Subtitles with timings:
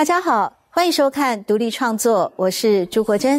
[0.00, 3.38] 大家好，欢迎收看独立创作，我是朱国珍。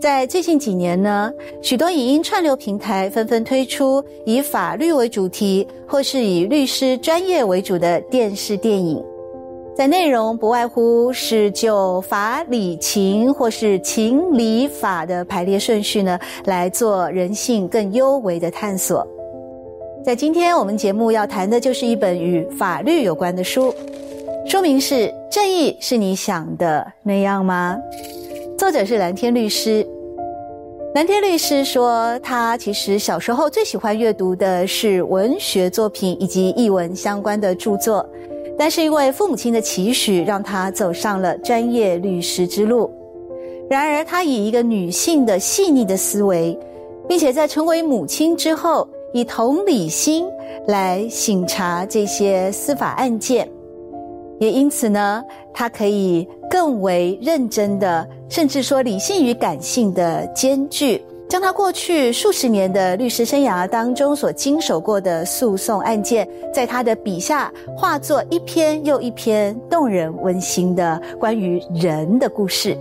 [0.00, 1.30] 在最近几年呢，
[1.60, 9.04] 许多影音串流平台纷纷推出以法律为主题，或是以律师专业为主的电视电影。
[9.76, 19.06] 在内容不外乎是就法理情，或是情理法的排列顺序呢，来做人性更优微的探索。
[20.02, 23.74] 在今天我们节目要谈的就是一本与法律有关的书，
[24.44, 24.94] 书名是
[25.30, 27.78] 《正义是你想的那样吗》，
[28.58, 29.86] 作者是蓝天律师。
[30.94, 38.04] 蓝天律师说，他其实小时候最喜欢阅读的是文学作品以及译文相关的著作，
[38.58, 42.90] 但是因为父母亲的期许，让他走上了专业律师之路。
[43.70, 46.58] 然而，他以一个女性的细腻的思维，
[47.08, 48.86] 并且在成为母亲之后。
[49.14, 50.26] 以同理心
[50.68, 53.46] 来审查这些司法案件，
[54.42, 55.22] 也因此呢，
[55.54, 72.76] 他可以更为认真的，甚至说理性与感性的兼具，将他过去数十年的律师生涯当中所经手过的诉讼案件，在他的笔下化作一篇又一篇动人温馨的关于人的故事。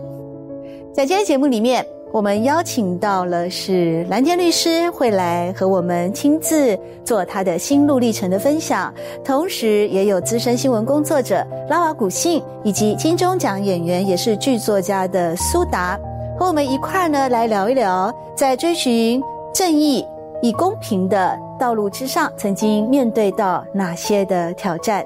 [0.92, 1.86] 在今天节目里面。
[2.14, 8.94] 我们邀请到了是蓝天律师，会来和我们亲自做他的心路历程的分享。
[9.24, 15.98] 同时，也有资深新闻工作者拉瓦古信，以及金钟奖演员，也是剧作家的苏达，
[16.38, 19.24] 和我们一块儿呢来聊一聊，在追寻
[19.54, 20.06] 正义、
[20.42, 25.02] 以公平的道路之上，曾经面对到哪些的挑战。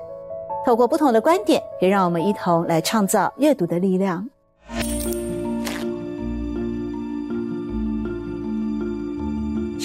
[0.66, 4.28] 透过不同的观点，也让我们一同来创造阅读的力量。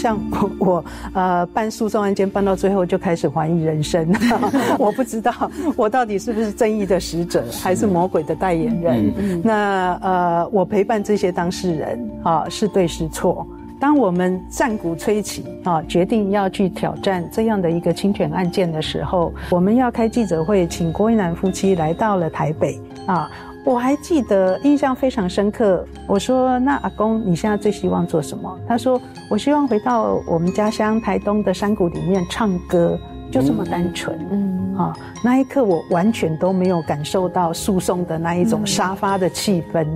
[0.01, 0.19] 像
[0.59, 4.11] 我，我呃办诉讼案件办到最后就开始怀疑人生，
[4.79, 5.33] 我不知道
[5.77, 9.43] 我到底是不是正义的使者，还是魔鬼的代言人。
[9.45, 13.47] 那呃，我陪伴这些当事人啊，是对是错？
[13.79, 23.31] 当我们战鼓吹起啊，决定要去挑战这样的一个侵权案件的时候，我们要开记者会，请郭一南夫妻来到了台北啊。
[23.63, 25.87] 我还记得，印象非常深刻。
[26.07, 29.01] 我说：“那阿公，你现在最希望做什么？”他说
[29.31, 32.99] ：“我希望回到我们家乡台东的山谷里面唱歌，
[33.31, 39.87] 就这么单纯。”嗯，啊，那一刻我完全都没有感受到诉讼的那一种沙发的气氛。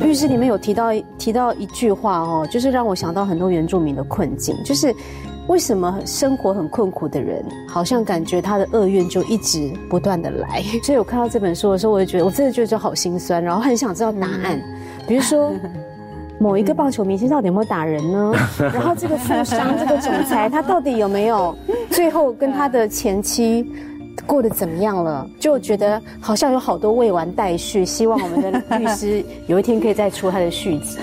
[0.00, 4.94] 律师里面有提到提到一句话哦，就是让我想到很多原住民的困境，就是。
[5.46, 10.62] 为什么生活很困苦的人，好像感觉他的厄运就一直不断的来？
[10.82, 14.58] 所以我看到这本书的时候，我就觉得我真的觉得就好心酸，然后很想知道答案。
[15.06, 15.52] 比如说，
[16.40, 18.32] 某一个棒球明星到底有没有打人呢？
[18.72, 21.54] 然后这个富商、这个总裁，他到底有没有
[21.90, 23.70] 最后跟他的前妻
[24.26, 25.28] 过得怎么样了？
[25.38, 30.98] 就觉得好像有好多未完待续，希望我们的律师有一天可以再出他的续集。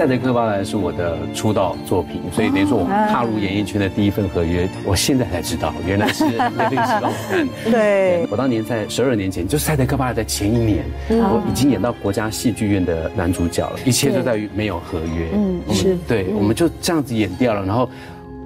[0.00, 6.24] 赛德克巴莱是我的出道作品，所以等于说我踏入演艺圈的第一份合约，我现在才知道，原来是
[6.56, 7.46] 那律我看。
[7.70, 15.28] 对，我当年在十二年前，就赛德克巴莱在前一年，我已经演到国家戏剧院的男主角了，一切都在于没有合约。
[15.34, 17.86] 嗯，是对，我们就这样子演掉了，然后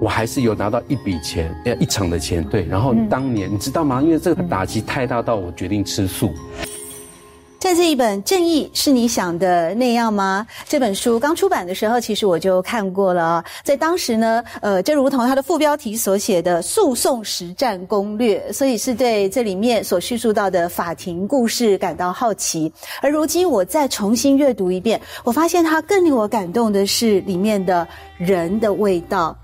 [0.01, 2.43] 我还是有拿到一笔钱，呃，一场的钱。
[2.43, 4.01] 对，然后当年你知道吗？
[4.01, 6.33] 因为这个打击太大，到我决定吃素。
[7.57, 13.43] 在这一本《正义是你想的那样吗》这本书刚出版的时候，其实我就看过了。
[13.63, 22.71] 在当时呢，呃，就如同它的副标题所写的“诉讼实战攻略”，所以是对这里面所叙述到的法庭故事感到好奇。
[23.01, 27.87] 而如今我再重新阅读一遍，我发现它更令我感动的是里面的
[28.17, 29.35] 人的味道。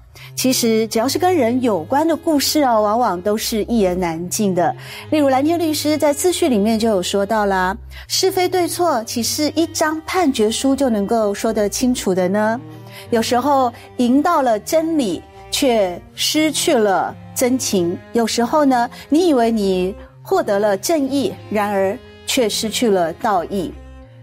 [0.41, 4.75] 其实，只要是跟人有关的故事哦，往往都是一言难尽的。
[5.11, 7.77] 例如，蓝天律师在自序里面就有说到啦：
[8.07, 12.59] 是非对错，岂是一张判决书就能够说得清楚的呢？
[13.11, 15.21] 有时候赢到了真理，
[15.51, 21.95] 却失去了真情；有时候呢，你以为你获得了正义，然而
[22.25, 23.71] 却失去了道义。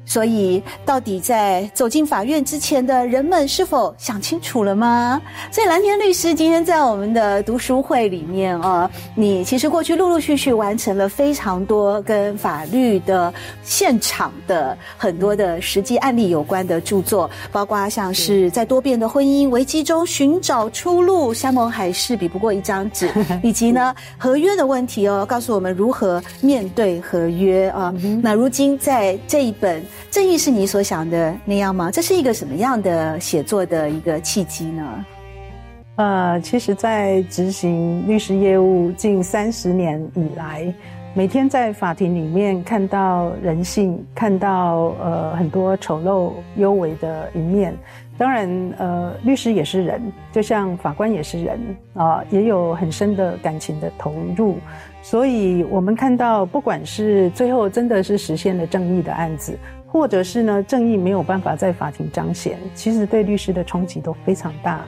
[0.09, 5.21] 所以，到底在走进法院之前的人们是否想清楚了吗？
[5.53, 13.33] 所以，蓝天律师今天在我们的读书会里面啊，你其实过去陆陆续续完成了非常多跟法律的
[13.63, 23.13] 现场的很多的实际案例有关的著作，包括像是在多变的婚姻危机中寻找出路，山盟海誓比不过一张纸，
[23.45, 27.93] 以及呢合约的问题哦，告诉我们如何面对合约啊。
[28.23, 29.85] 那如今在这一本。
[30.11, 31.91] 正义是你所想的那样吗？
[31.91, 35.05] 这是一个什么样的写作的一个契机呢？
[35.97, 40.73] 呃，其实，在执行律师业务近三十年以来，
[41.13, 47.77] 每天在法庭里面看到人性，看到呃很多丑陋、幽微的一面。
[48.17, 48.49] 当然，
[48.79, 50.01] 呃，律师也是人，
[50.33, 51.59] 就像法官也是人
[51.95, 54.57] 啊，也有很深的感情的投入。
[55.03, 59.59] 所以，我们看到，不管是最后真的是实现了正义的案子，
[59.91, 64.85] 或者是呢正义没有办法在法庭彰显，其实对律师的冲击都非常大。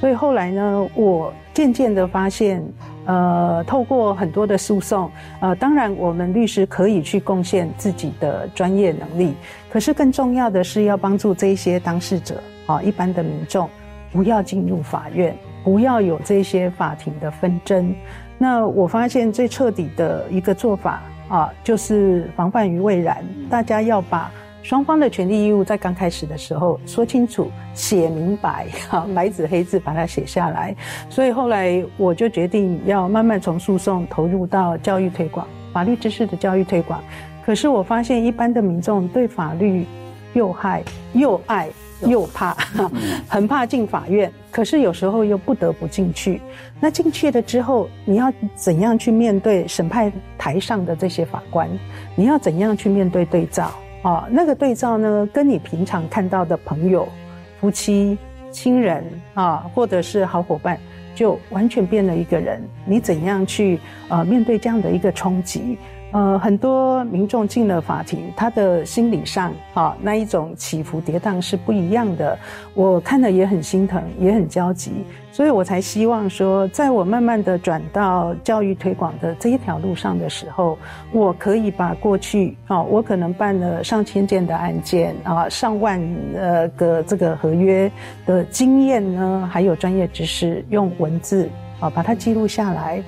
[0.00, 2.64] 所以后来呢，我渐渐的发现，
[3.04, 5.10] 呃，透过很多的诉讼，
[5.40, 9.34] 呃，当然我们律师可以去贡献自己的专业能力，
[9.70, 13.68] 可是更重要的是要帮助这些当事者啊，一般的民众
[14.10, 17.94] 不要进入法院，不要有这些法庭的纷争。
[18.38, 24.30] 那我发现最彻底的一个做法啊，就是防范于未然，大家要把。
[24.62, 30.76] 双方的权利义务在刚开始的时候说清楚、写明白，哈，白纸黑字把它写下来。
[31.08, 37.02] 所以后来我就决定要慢慢从诉讼投入到教育推广、法律知识的教育推广。
[37.42, 39.86] 可是我发现一般的民众对法律
[40.34, 40.82] 又害
[41.14, 41.66] 又爱
[42.02, 42.56] 又怕，
[43.28, 44.30] 很怕进法院。
[44.50, 46.40] 可是有时候又不得不进去。
[46.80, 51.68] 那进去了之后，你要怎样去面对审判台上的这些法官？
[52.14, 53.70] 你要怎样去面对对照？
[54.02, 57.06] 啊，那个对照呢，跟你平常看到的朋友、
[57.60, 58.16] 夫妻、
[58.50, 59.04] 亲人
[59.34, 60.78] 啊，或者是好伙伴，
[61.14, 62.62] 就完全变了一个人。
[62.86, 65.78] 你怎样去呃面对这样的一个冲击？
[66.12, 72.36] 呃，很多民众进了法庭，他的心理上啊那一种起伏跌宕是不一样的。
[72.74, 74.90] 我看了也很心疼，也很焦急，
[75.30, 80.76] 所以我才希望说，在我慢慢的转到教育推广的这一条路上的时候，
[81.12, 86.00] 我可以把过去啊，我可能办了上千件的案件啊，上万
[86.34, 87.90] 呃个这个合约
[88.26, 91.48] 的经验呢，还有专业知识，用文字
[91.78, 93.00] 啊把它记录下来。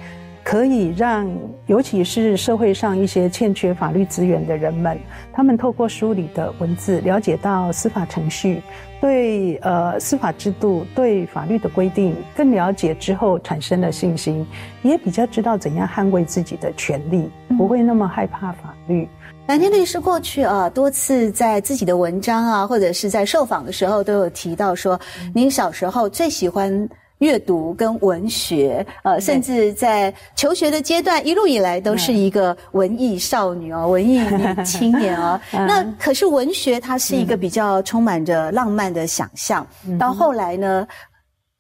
[0.45, 1.31] 可以让，
[1.67, 4.99] 尤其是社会上一些欠缺法律资源的人们，
[5.33, 8.61] 他们透过书里的文字，了解到司法程序，
[9.01, 14.47] 对呃司法制度、对法律的规定更了解之后，产生了信心，
[14.83, 19.09] 也比较知道怎样捍卫自己的权利，不会那么害怕法律。
[19.47, 24.99] 蓝天律师过去啊，多次在自己的文章啊，或者是在受访的时候，都有提到说，
[25.33, 26.89] 您小时候最喜欢。
[27.23, 35.41] 阅读跟文学，呃，甚至在求学的阶段，一路以来都是一个文艺少女哦， 文艺女青年哦。
[35.53, 39.65] 那可是文学，它是一个比较充满着浪漫的想象。
[40.01, 40.85] 到后来呢，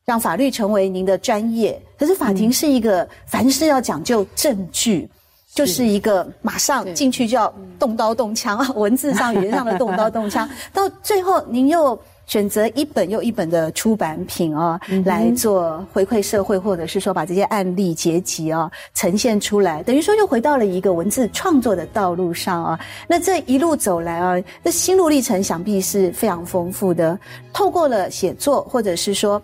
[0.04, 5.08] 让法律成为您的专业，可是法庭是一个凡事要讲究证据，
[5.54, 10.48] 就是一个马上进去就要动刀动枪啊，文字上语言上的动刀动枪。
[10.74, 11.96] 到最后，您又。
[12.32, 22.80] 选择一本又一本的出版品啊，来做回馈社会，或者是说把这些案例结集啊呈现出来，等于说又回到了一个文字创作的道路上啊。
[23.06, 27.18] 那这一路走来啊，那心路历程想必是非常丰富的。
[27.52, 29.42] 透过了写作，或者是说。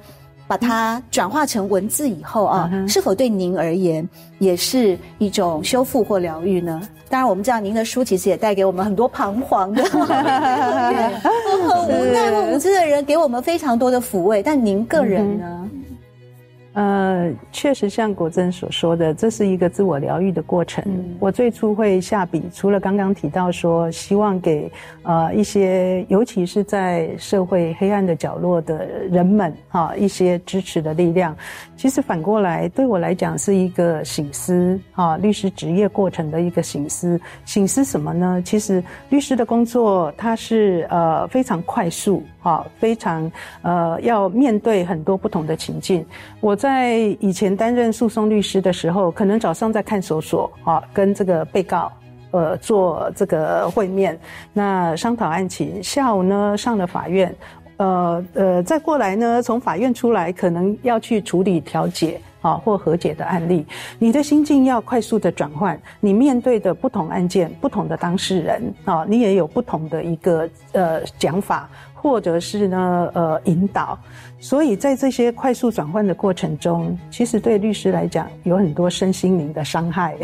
[0.48, 6.80] 把它转化成文字以后啊，是否对您而言也是一种修复或疗愈呢？
[7.10, 10.00] 当然，我们知道您的书其实也带给我们很多彷徨的、 很
[11.88, 14.42] 无奈或无知的人，给我们非常多的抚慰。
[14.42, 15.70] 但您个人呢？
[16.78, 20.80] 呃，确实像国珍所说的，这是一个自我疗愈的过程。
[21.18, 24.70] 我最初会下笔，除了刚刚提到说，希望给
[25.02, 31.36] 呃一些，尤其是在社会黑暗的角落的人们哈一些支持的力量。
[31.76, 37.20] 其实反过来对我来讲是一个醒思啊，律师职业过程的一个醒思。
[37.44, 38.40] 醒思什么呢？
[38.44, 42.22] 其实律师的工作它是呃非常快速。
[42.40, 43.30] 啊，非常
[43.60, 46.06] 呃，要面对很多不同的情境。
[46.40, 51.90] 我在在以前担任诉讼律师的时候，可能早上在看守所啊，跟这个被告
[52.30, 54.20] 呃做这个会面，
[54.52, 55.82] 那商讨案情。
[55.82, 57.34] 下午呢上了法院，
[57.78, 63.64] 呃呃，再过来呢从法院出来，可能要去处理调解啊或和解的案例。
[63.98, 71.66] 你的心境要快速的转换，你面对的不同案件、不同的当事人啊，你也有不同的一个呃讲法。
[72.00, 73.98] 或者是呢，呃，引导，
[74.38, 80.16] 所以在这些快速转换的过程中，其实对律师来讲有很多身心灵的伤害。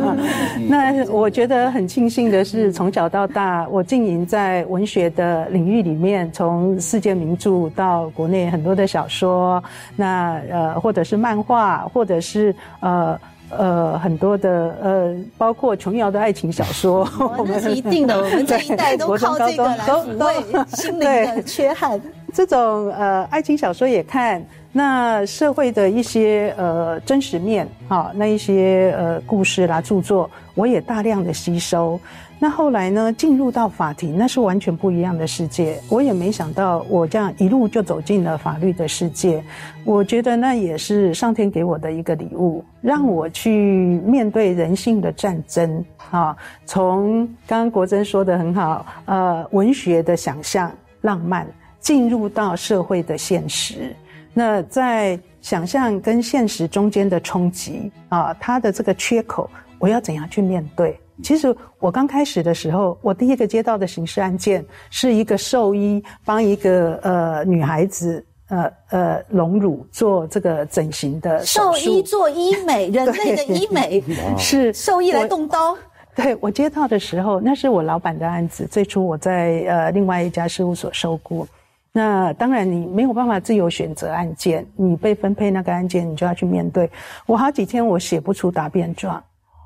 [0.68, 9.62] 那我觉得很庆幸的是，从小到大，我经营在文学的领域里面，从世界名著到国内很多的小说，
[9.96, 13.18] 那呃，或者是漫画，或者是呃。
[13.50, 22.00] 呃很多的呃，包括琼瑶的爱情小说， 我们是一定的， 我们这一代都靠这个来抚慰心灵的缺憾。
[22.34, 31.98] 这种呃爱情小说也看，那社会的一些呃真实面啊，那一些呃故事啦著作，我也大量的吸收。
[32.38, 33.12] 那后来呢？
[33.14, 35.80] 进入到法庭，那是完全不一样的世界。
[35.88, 39.42] 我也没想到，我这样一路就走进了法律的世界。
[39.84, 46.36] 我觉得那也是上天给我的一个礼物，让我去面对人性的战争啊。
[46.66, 51.46] 从刚刚国珍说的很好，呃，文学的想象、浪漫，
[51.80, 53.96] 进入到社会的现实。
[54.34, 61.00] 那在想象跟现实中间的冲击啊，它的这个缺口，我要怎样去面对？
[61.22, 74.04] 其实我刚开始的时候，我第一个接到的刑事案件是一个兽医帮一个呃女孩子呃呃隆乳做这个整形的兽医做医美， 人类的医美
[74.36, 75.76] 是兽医来动刀。
[76.14, 78.66] 对我接到的时候，那是我老板的案子。
[78.66, 81.48] 最初我在呃另外一家事务所收过。
[81.92, 86.90] 那当然你没有办法自由选择案件，你被分配那个案件，你就要去面对。
[87.24, 89.22] 我好几天我写不出答辩状，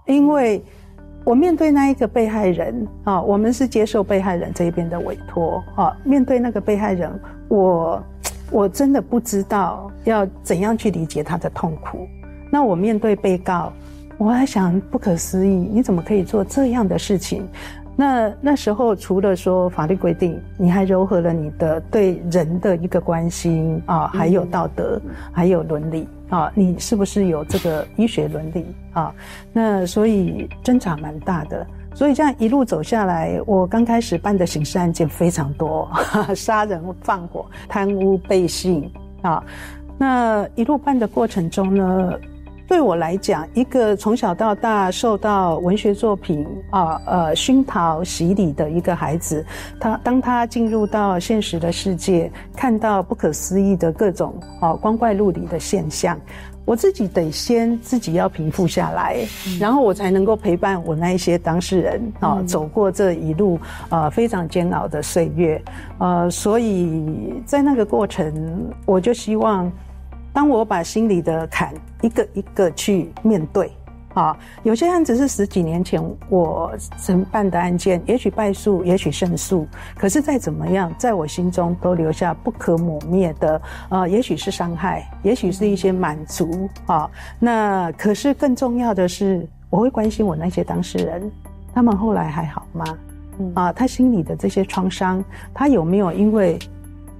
[0.07, 0.62] 因为。
[1.25, 5.97] 我面对那一个被害人啊，我们是接受被害人这一边的委托啊。
[6.03, 7.11] 面对那个被害人，
[7.49, 8.03] 我
[8.50, 12.07] 我真的不知道要怎样去理解他的痛苦。
[12.50, 13.73] 那我面对被告，
[14.19, 17.47] 我还想不可思议，你怎么可以做这样的事情？
[18.00, 24.99] 那那时候除了说法律规定，你还糅合了你的对人的一个关心啊，还有道德，
[25.30, 26.09] 还有伦理。
[26.30, 28.64] 啊，你是不是有这个医学伦理
[28.95, 29.14] 啊？
[29.52, 35.90] 那所以挣扎蛮大的，所以这样一路走下来，我刚开始办的刑事案件非常多，
[36.35, 38.90] 杀人放火、贪污背信
[39.21, 39.45] 啊。
[39.99, 42.14] 那一路办的过程中呢？
[42.71, 49.45] 对我来讲，一个从小到大受到文学作品啊呃熏陶洗礼的一个孩子，
[49.81, 56.17] 他当他进入到现实的世界，看到不可思议的各种啊光怪陆离的现象，
[56.65, 59.17] 我自己得先自己要平复下来，
[59.59, 63.59] 然后我才能够陪伴我那一些当事人啊走过这一路
[63.89, 65.61] 啊非常煎熬的岁月，
[65.99, 68.33] 呃，所以在那个过程，
[68.87, 69.69] 我就希望。
[70.32, 73.70] 当我把心里的坎一个一个去面对，
[74.14, 76.72] 啊，有些案子是十几年前我
[77.02, 91.30] 承办的案件，也许败诉，也许胜诉，可是再怎么样，在我心中都留下不可磨灭的，呃，也许是伤害，也许是一些满足，啊，那可是更重要的是，我会关心我那些当事人，
[91.75, 92.84] 他们后来还好吗？
[93.54, 96.58] 啊，他心里的这些创伤，他有没有因为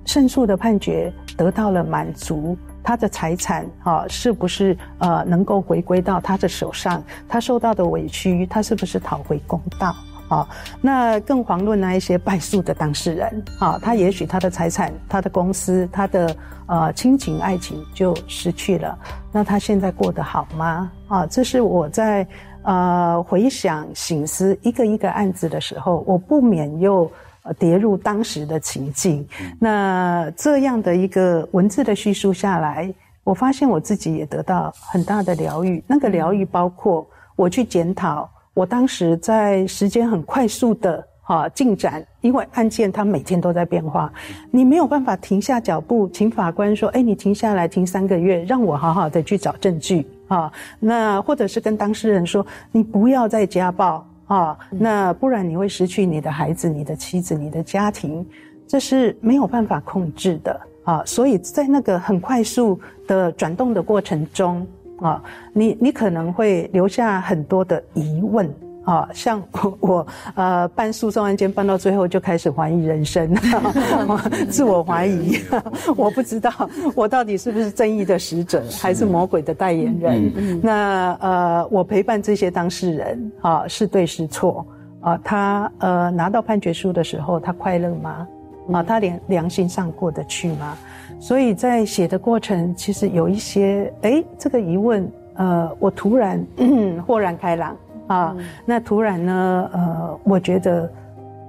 [0.05, 2.57] 胜诉的判决得到了满足？
[2.83, 7.03] 他的财产啊，是不是呃能够回归到他的手上？
[7.29, 9.95] 他受到的委屈，他是不是讨回公道
[10.29, 10.49] 啊？
[10.81, 18.99] 那更遑论那一些败诉的当事人啊，他也许他的财产、他的公司、他的呃亲情、爱情就失去了。
[19.31, 20.91] 那他现在过得好吗？
[21.09, 22.27] 啊，这是我在
[22.63, 27.11] 呃回想、醒思一个一个案子的时候，我不免又。
[27.43, 29.27] 呃，跌入当时的情境，
[29.59, 32.93] 那这样的一个文字的叙述下来，
[33.25, 35.83] 我发现我自己也得到很大的疗愈。
[35.87, 44.13] 那个疗愈包括我去检讨，我当时在时间很快速的哈进展，因为案件它每天都在变化，
[44.51, 58.25] 你没有办法停下脚步，请法官说：“哎，你停下来，停三个月，让我好好的去找证据啊。”那或者是跟当事人说：“你不要再家暴。”啊，那不然你会失去你的孩子、你的妻子、你的家庭，
[58.65, 61.03] 这是没有办法控制的啊！
[61.05, 64.65] 所以在那个很快速的转动的过程中
[65.01, 65.21] 啊，
[65.53, 68.49] 你你可能会留下很多的疑问。
[68.85, 69.43] 啊，像
[69.81, 73.35] 我呃办诉讼案件办到最后就开始怀疑人生，
[74.49, 75.39] 自我怀疑，
[75.97, 76.51] 我不知道
[76.95, 80.61] 我到底是不是正义的使者，还是魔鬼的代言人。
[80.63, 84.67] 那呃，我陪伴这些当事人啊，是对是错
[85.01, 85.19] 啊？
[85.23, 88.27] 他呃拿到判决书的时候，他快乐吗？
[88.73, 90.77] 啊，他良良心上过得去吗？
[91.21, 96.43] 所以在写的过程，其实有一些哎这个疑问，呃，我突然
[97.07, 97.77] 豁然开朗。
[98.11, 98.37] 啊，
[98.67, 99.71] 那突然呢？
[99.73, 100.93] 呃，我觉得，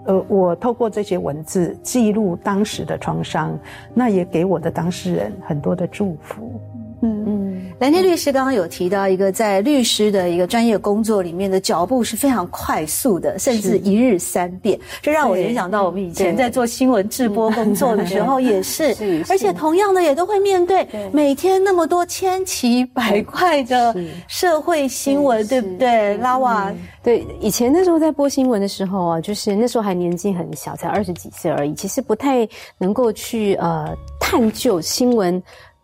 [0.06, 3.58] 呃，我透过这些文字记录当时的创伤，
[3.96, 6.62] 那也给我的当事人很多的祝福。
[7.02, 7.41] 嗯嗯，
[7.82, 18.96] 蓝天律师刚刚有提到一个在律师的一个专业工作里面的脚步是非常快速的，甚至一日三变，这让我联想到我们以前在做新闻制播工作的时候也 是，
[19.28, 23.96] 而且同样的也都会面对每天那么多千奇百怪的
[24.28, 26.16] 社会新闻，对不对？
[26.18, 26.72] 拉瓦，
[27.02, 32.48] 对，以前那时候在播新闻的时候啊，就是那时候还年纪很小，才二十几岁而已，其实不太
[32.78, 35.42] 能够去呃探究新闻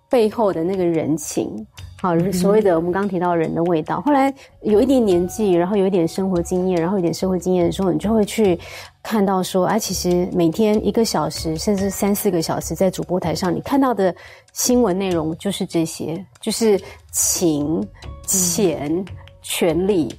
[0.08, 1.66] 背后的那个人情。
[2.00, 4.00] 好，所谓的我们刚刚提到人的味道。
[4.02, 8.58] 后来有一点年纪，然后有一点生活经验，然后有点社会经验的时候，你就会去
[9.02, 14.14] 看到说，哎，其实每天一个小时，甚至三四个小时，在主播台上，你看到的
[14.54, 16.80] 新闻内容就是这些，就是
[17.12, 17.84] 情、
[18.28, 19.04] 钱、
[19.42, 20.14] 权力。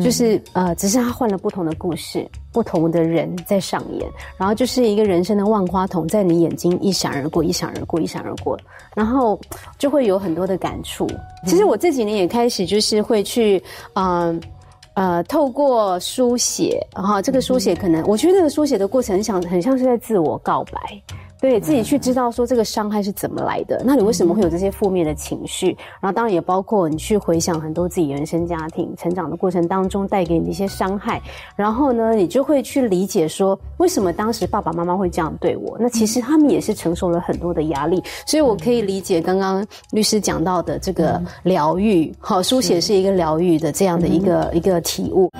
[0.00, 2.24] 就是呃，只是他换了不同的故事，
[2.58, 8.58] 不同的人在上演，然后就是一个人生的万花筒在你眼睛一闪而过，一闪而过，一闪而过，
[8.96, 9.38] 然后
[9.78, 11.06] 就会有很多的感触。
[11.46, 13.62] 其实我这几年也开始就是会去，
[13.92, 14.40] 嗯
[14.94, 21.00] 呃，透过书写，然后这个书写可能，我觉得那个书写的过程，很像很像是在自我告白。
[21.40, 25.76] 对自己去知道说这个伤害是怎么来的，那你为什么会有这些负面的情绪？
[26.00, 31.22] 然后当然也包括你去回想很多自己原生家庭成长的过程当中带给你的一些伤害，
[31.54, 35.76] 然后呢，你就会去理解说为什么当时爸爸妈妈会这样对我？
[35.78, 45.30] 那其实他们也是承受了很多的压力，所以我可以理解刚刚律师讲到的这个疗愈，好，书写是一个疗愈的这样的一个一个体悟。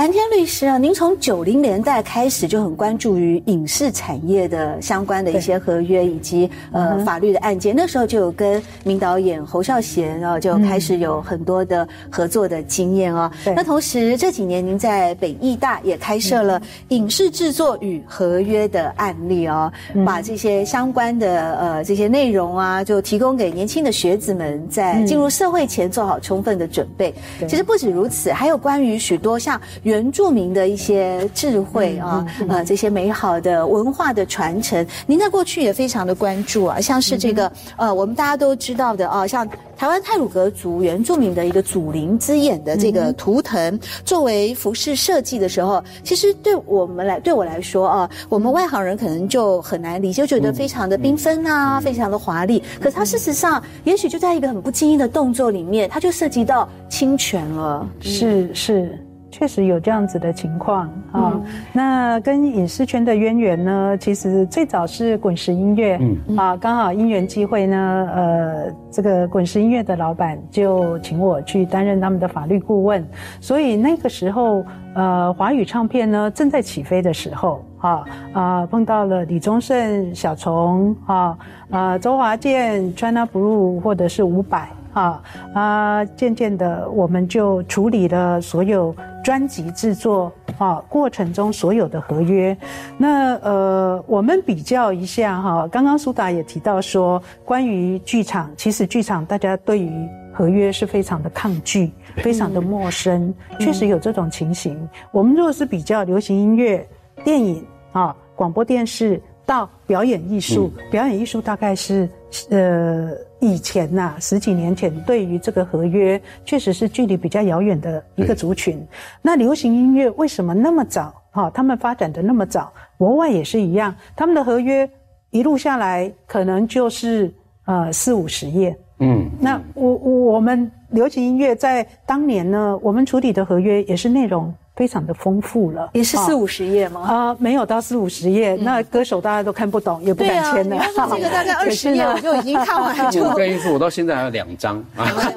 [0.00, 7.74] 蓝天律师啊，您从九零年代开始就很关注于影视产业的相关的一些合约以及呃法律的案件。
[7.76, 13.30] 那时候就有跟名导演侯孝贤啊，就开始有很多的合作的经验啊。
[13.54, 19.70] 那同时这几年您在北艺大也开设了影视制作与合约的案例哦，
[20.06, 27.14] 把这些相关的呃这些内容啊，就提供给年轻的学子们在进入社会前做好充分的准备。
[27.46, 29.60] 其实不止如此，还有关于许多像。
[29.90, 39.44] 原住民的一些智慧啊，呃，这些美好的文化的传承，您在过去也非常的关注啊，像是这个呃，我们大家都知道的啊，像
[39.76, 58.96] 台湾泰鲁格族原住民的一个祖灵之眼的这个图腾，作为服饰设计的时候，其实对我们来，对我来说啊，我们外行人可能就很难理解，觉得非常的缤纷啊，非常的华丽，可是它事实上，也许就在一个很不经意的动作里面，它就涉及到侵权了，是是。
[59.30, 61.40] 确实有这样子的情况啊。
[61.72, 65.98] 那跟影视圈的渊源呢，其实最早是滚石音乐
[66.36, 73.06] 啊，刚好因缘机会呢，呃，这个滚石音乐的老板就请我去担任他们的法律顾问。
[73.40, 74.64] 所以那个时候，
[74.94, 81.38] 呃，华语唱片呢正在起飞的时候啊啊，碰到了李宗盛、小虫啊
[81.70, 84.68] 啊，周华健、China Blue 或者是伍佰。
[84.92, 85.22] 啊
[85.54, 86.04] 啊！
[86.16, 92.56] 渐渐的，我们就处理了所有专辑制作啊过程中所有的合约。
[92.98, 104.76] 那呃，我们比较一下哈，刚刚苏达也提到说，关于剧场，其实剧场大家对于合约是非常的抗拒，非常的陌生，确实有这种情形。
[105.12, 106.86] 我们如果是比较流行音乐、
[107.22, 112.08] 电影啊、广播电视到表演艺术，表演艺术大概是
[112.50, 113.10] 呃。
[113.40, 118.86] 以前呐，十几年前，对于这个合约，确实是距离比较遥远的一个族群。
[119.22, 121.14] 那流行音乐为什么那么早？
[121.32, 124.88] 哈，他们发展的那么早，国外也是一样，他们的合约
[125.30, 127.32] 一路下来，可能就是
[127.64, 128.76] 呃四五十页。
[128.98, 134.52] 嗯，那我我们流行音乐在当年呢，我们处理的合约也是内容。
[134.80, 137.02] 非常的丰富了，也是四五十页吗？
[137.02, 140.74] 啊，没有到四五十页，那歌手大家都看不懂，也不敢签的。
[140.96, 143.10] 这个大概二十页我就已经看完了。
[143.28, 144.82] 我跟你说，我到现在还有两张。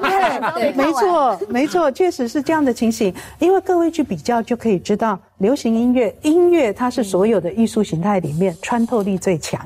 [0.54, 3.12] 对，没错，没错，确实是这样的情形。
[3.38, 9.60] 因为各位去比较就可以知道，流行音乐，音乐它是所有的艺术形态里面穿透力最强。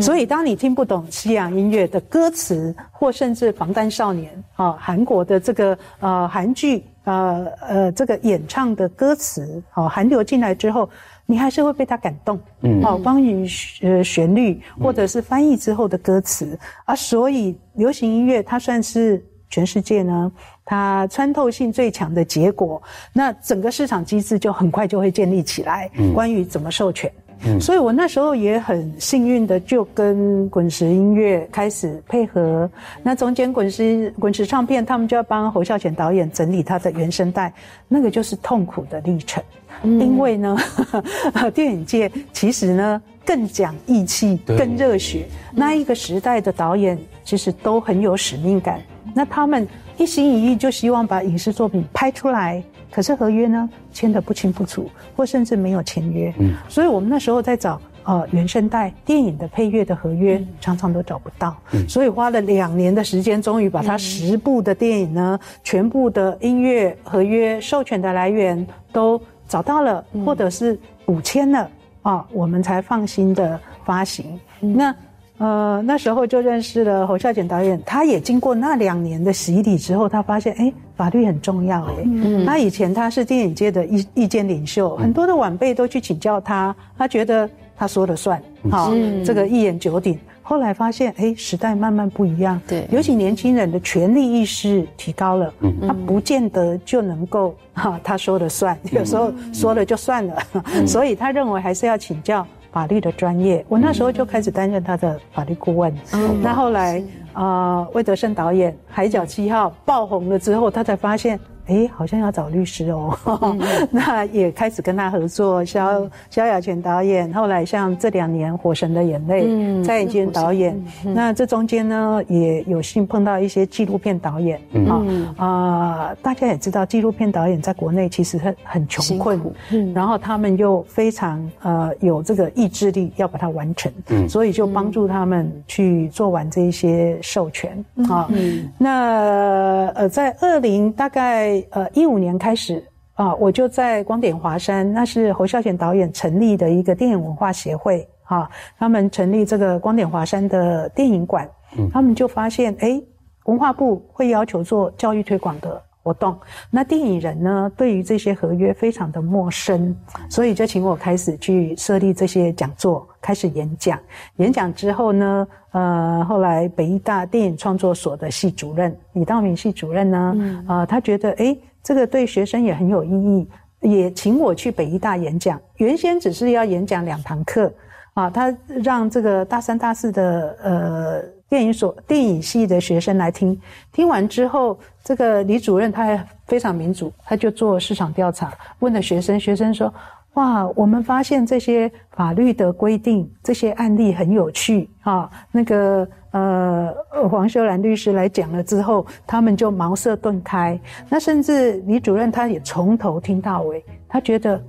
[0.00, 6.84] 所以当你听不懂西洋音乐的歌词，或甚至防弹少年啊，韩国的这个呃韩剧。
[7.04, 10.88] 呃呃，这个演唱的歌词哦，韩流进来之后，
[11.26, 12.40] 你还是会被他感动。
[12.62, 13.46] 嗯，哦，关于
[13.82, 20.32] 呃旋律或者是翻译之后的歌词啊，所以流行音乐它算是全世界呢，
[20.64, 22.82] 它穿透性最强的结果。
[23.12, 25.90] 那整个市场机制就很快就会建立起来。
[25.94, 27.12] 嗯，关于怎么授权。
[27.60, 32.70] 所以，我那时候也很幸运的，就跟滚石音乐开始配合。
[33.02, 37.52] 那中间滚石滚石唱片，他们就要帮侯孝贤导演整理他的原声带，
[37.86, 39.42] 那个就是痛苦的历程。
[39.82, 40.56] 因为呢，
[41.52, 45.26] 电影界其实呢，更讲义气、更热血。
[45.52, 48.80] 那一个时代的导演其实都很有使命感，
[49.14, 49.66] 那他们
[49.98, 52.62] 一心一意就希望把影视作品拍出来，
[52.94, 56.32] 可是合约呢签得不清不楚，或甚至没有签约。
[56.38, 57.80] 嗯，所以我们那时候在找。
[58.06, 71.70] 呃，原声带电影的配乐的合约常常都找不到，嗯所以花了两年的时间，终于把它十部的电影呢，全部的音乐合约授权的来源都找到了，或者是补签了
[72.02, 74.38] 啊，我们才放心的发行。
[74.60, 74.94] 那
[75.38, 82.44] 呃那时候就认识了侯孝贤导演，他也经过那两年的洗礼之后，他发现哎，法律很重要哎。
[82.46, 87.48] 他以前他是电影界的意意见领袖，很多的晚辈都去请教他，他觉得。
[87.76, 88.92] 他说了算，好，
[89.24, 90.16] 这个一言九鼎。
[90.42, 95.52] 后来发现，哎，时代慢慢不一样，对，尤其年轻人的权利意识提高了，
[95.84, 100.40] 他不见得就能够哈，他说了算，有时候说了就算了，
[100.86, 103.64] 所以他认为还是要请教法律的专业。
[103.68, 105.94] 我那时候就开始担任他的法律顾问。
[106.42, 107.00] 那后来
[107.32, 111.38] 啊，魏德胜导演《海角七号》爆红了之后，他才发现。
[111.66, 113.16] 哎，好像要找律师哦，
[113.90, 115.64] 那也开始跟他合作。
[115.64, 119.46] 萧萧亚全导演，后来像这两年《火神的眼泪》，
[119.84, 120.78] 蔡颖坚导演。
[121.02, 125.02] 那这中间呢，也有幸碰到一些纪录片导演啊
[125.38, 126.16] 啊！
[126.20, 138.28] 大家也知道，纪录片导演在国内其实很很穷困，嗯然后他们又非常呃有这个意志力要把它完成，嗯所以就帮助他们去做完这一些授权啊。
[138.76, 141.53] 那呃，在二零大概。
[141.70, 142.82] 呃，一五年开始
[143.14, 148.48] 啊，我就在光点华山，那是侯孝贤导演成立的一个电影文化协会啊。
[148.78, 151.48] 他们成立这个光点华山的电影馆，
[151.92, 153.00] 他们就发现，哎，
[153.44, 156.38] 文化部会要求做教育推广的活动，
[156.70, 159.96] 那电影人呢，对于这些合约非常的陌生，
[160.28, 163.98] 所以就请我开始去设立这些讲座，开始演讲。
[164.36, 170.36] 演讲之后呢，呃，后来北艺大电影创作所的系主任李道明系主任呢，
[170.68, 173.48] 啊，他觉得哎，这个对学生也很有意义，
[173.80, 175.58] 也请我去北艺大演讲。
[175.78, 177.72] 原先只是要演讲两堂课，
[178.12, 181.22] 啊，他让这个大三、大四的呃
[181.54, 183.56] 电影所电影系的学生来听，
[183.92, 189.94] 听完之后，这个李主任他还非常民主，他就做市场调查，问了学生，学生说。
[190.32, 195.30] 哇，我们发现这些法律的规定，这些案例很有趣啊。
[195.52, 196.92] 那个呃，
[197.30, 200.76] 黄秀兰律师来讲了之后，他们就茅塞顿开。
[201.08, 204.60] 那甚至李主任他也从头听到尾，他觉得，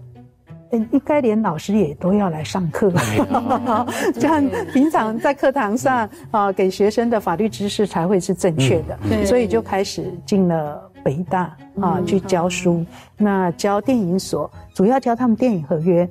[0.75, 2.91] 应该连老师也都要来上课，
[4.13, 9.25] 这样平常在课堂上啊，给学生的法律知识才会是正确的。
[9.25, 12.85] 所以就开始进了北大啊，去教书，
[13.17, 14.49] 那教电影所。
[14.73, 16.07] 主要教他们电影合约，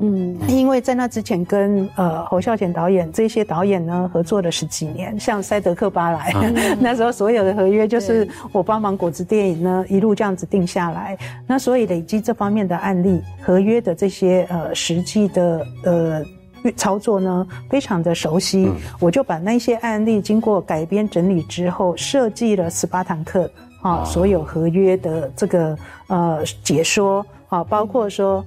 [0.00, 6.32] 嗯，因为在那之前跟呃侯孝贤导演这些导演呢合作了十几年，像塞德克巴莱，
[6.78, 16.24] 那时候所有的合约就是我帮忙果子电影呢一路这样子定下来，那所以累积这方面的案例合约的这些呃实际的呃
[16.76, 23.50] 操作呢非常的熟悉，我就把那些案例经过改编整理之后，设计了十八堂课
[23.82, 25.76] 啊，所有合约的这个
[26.08, 27.24] 呃解说。
[27.48, 28.44] 啊，包括说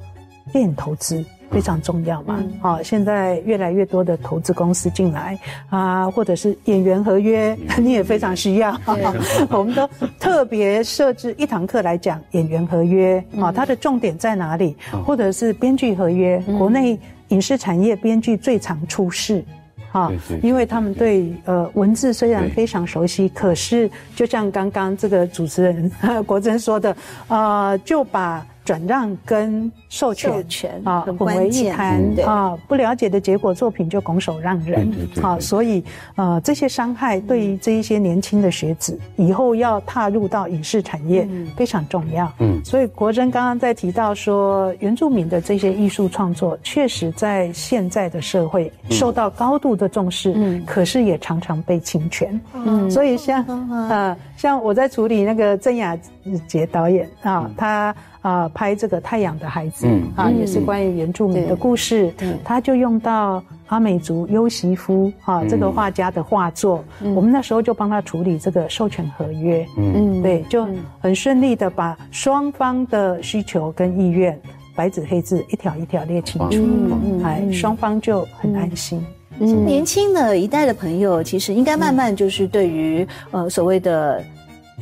[0.53, 2.41] 电影投资非常重要嘛。
[2.61, 5.37] 好，现在越来越多的投资公司进来
[5.69, 8.75] 啊，或者是演员合约， 你也非常需要。
[9.51, 9.87] 我们都
[10.17, 14.75] 特别设置一堂课来讲演员合约啊，它的重点在哪里？
[15.05, 19.43] 或者是编剧合约，国内影视产业编剧最常出事，
[19.91, 20.11] 哈，
[20.41, 25.91] 因为他们对呃文字虽然非常熟悉，可是就像刚刚这个主持人
[26.25, 26.95] 国珍说的，
[27.27, 28.45] 呃，就把。
[28.71, 34.89] 转让跟授权啊混为一谈啊，不了解的结果，作品就拱手让人
[35.21, 35.83] 啊，所以
[36.15, 42.31] 呃这些伤害对于这一些年轻的学子以后要踏入到影视产业非常重要。
[42.39, 52.39] 嗯，所以国珍刚刚在提到说，原住民的这些艺术创作确实在现在的社会受到高度的重视，嗯，可是也常常被侵权。
[52.53, 53.43] 嗯，所以像
[53.89, 55.97] 呃像我在处理那个郑雅
[56.47, 57.93] 杰导演啊，他。
[58.21, 62.13] 啊，拍这个《太阳的孩子》啊，也是关于原住民的故事。
[62.43, 66.83] 他就用到阿美族优席夫啊这个画家的画作，
[67.15, 69.65] 我们那时候就帮他处理这个授权合约。
[69.75, 70.67] 嗯，对，就
[70.99, 74.39] 很顺利的把双方的需求跟意愿
[74.75, 79.03] 白纸黑字一条一条列清楚，哎，双方就很安心。
[79.39, 84.23] 年轻的一代的朋友，其实应该慢慢就是对于呃所谓的。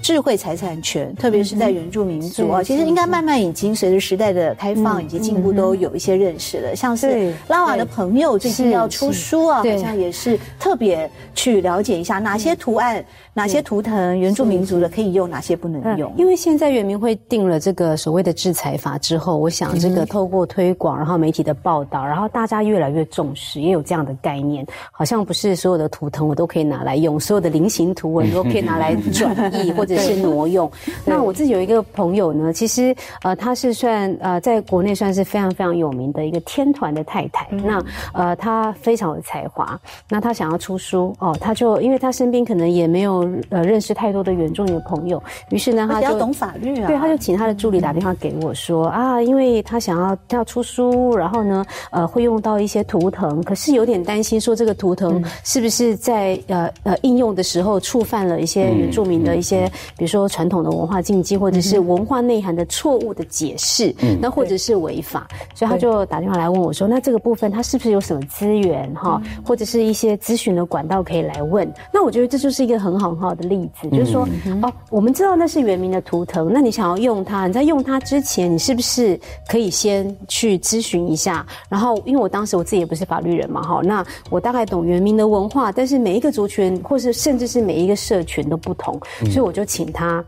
[0.02, 6.76] 智慧财产权，特别是在原住民族啊，其实应该慢慢已经随着时代的开放以及进步，都有一些认识了。
[6.76, 13.04] 像是拉瓦的朋友最近要出书啊，好像也是特别去了解一下哪些图案。
[13.40, 16.14] 哪些图腾原住民族的可以用，哪些不能用？
[16.18, 29.34] 因为现在原民会定了这个所谓的制裁法之后，我想这个透过推广，然后媒体的报道，然后大家越来越重视，也有这样的概念，好像不是所有的图腾我都可以拿来用，所有的菱形图文都可以拿来转
[29.66, 30.70] 译 或者是挪用。
[31.06, 37.48] 那我自己有一个朋友呢，其实呃他是算呃在国内算是非常非常有名的一个天团的太太。
[37.52, 43.29] 那呃他非常有才华，那他想要出书哦，他就因为他身边可能也没有。
[43.50, 46.88] 呃，认识太多的原住民的朋友，于是呢，他就懂法律啊。
[46.88, 64.20] 对，他就请他的助理打电话给我说啊，因为他想要他要出书，然后呢，呃，会用到一些图腾，可是有点担心说这个图腾是不是在呃呃应用的时候触犯了一些原住民的一些，比如说传统的文化禁忌，或者是文化内涵的错误的解释，嗯。
[64.22, 71.72] 那或者是违法，所以他就打电话来问我说，那这个部分他是不是有什么资源哈，或者是一些咨询的管道可以来问？
[71.94, 73.09] 那我觉得这就是一个很好。
[73.10, 74.28] 很好的例子就是说，
[74.62, 81.46] 哦，我们知道那是原名的图腾，那你想要用它，你在用它之前，你是不是可以先去咨询一下？
[81.70, 89.00] 然后，因为我当时我自己也不是法律人嘛，哈，那我大概懂原名的文化，但是每一个族群，或是甚至是每一个社群都不同，
[89.32, 90.24] 所以我就请他。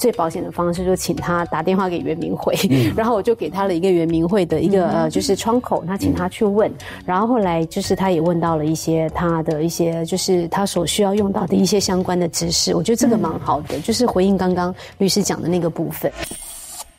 [0.00, 2.54] 最保险的方式就请他打电话给袁明会，
[2.96, 6.72] 然后我就给他了一个袁明慧的一个呃就是窗口，那请他去问，
[7.04, 16.10] 然后后来就是他也问到了一些他的一些就是他所需要用到的一些相关的知识，我觉得这个蛮好的，就是回应刚刚律师讲的那个部分。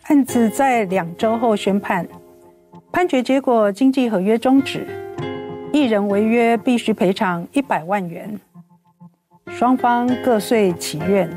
[0.03, 2.07] 案子在两周后宣判，
[2.91, 4.85] 判决结果经济合约终止，
[5.73, 8.39] 一人违约必须赔偿一百万元，
[9.47, 11.27] 双方各遂其愿。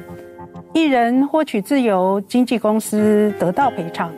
[0.74, 4.12] 艺人获取自由，经纪公司得到赔偿，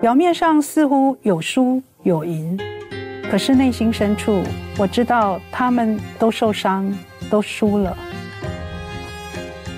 [0.00, 2.58] 表面上似乎有输有赢，
[3.30, 4.42] 可是内心深处，
[4.78, 6.90] 我知道他们都受伤，
[7.28, 7.94] 都输了。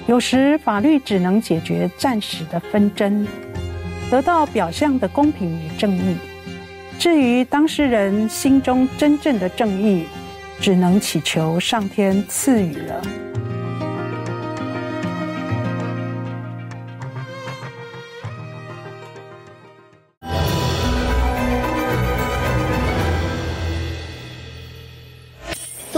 [0.07, 3.27] 有时法律只能解决暂时的纷争，
[4.09, 6.17] 得到表象的公平与正义。
[6.97, 10.05] 至于当事人心中真正的正义，
[10.61, 13.03] 只能祈求上天赐予了。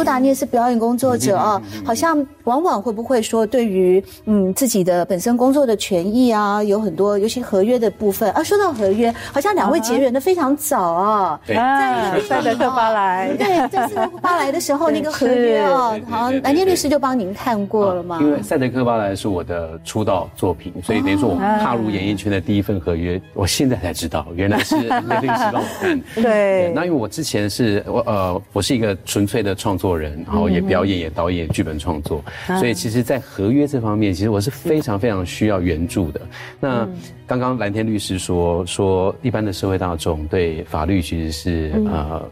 [0.00, 8.42] 苏达，你也是表演工作者啊，好像往往会不会说，对于嗯自己的本身工作的权益啊，有很多，尤其合约的部分啊。
[8.42, 18.16] 说到合约，好像两位结缘的非常早啊，在赛德克巴莱，对，在赛德克巴莱的时候，那个合约啊，好像南天律师就帮您看过了吗？
[18.22, 26.02] 因为赛德克巴莱是我的出道作品，所以等于说我踏入演艺圈的第一份合约，我现在才知道，原来是蓝天律师帮我看。
[26.14, 29.89] 对，那因为我之前是我呃，我是一个纯粹的创作。
[29.96, 36.20] 人，然后也表演，也导演，剧本创作，所以其实，在合约这方面，其实我是非常非常需要援助的。
[36.58, 36.88] 那
[37.26, 42.22] 刚刚蓝天律师说说，一般的社会大众对法律其实是呃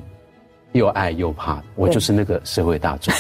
[0.73, 3.12] 又爱又怕，我就是那个社会大众。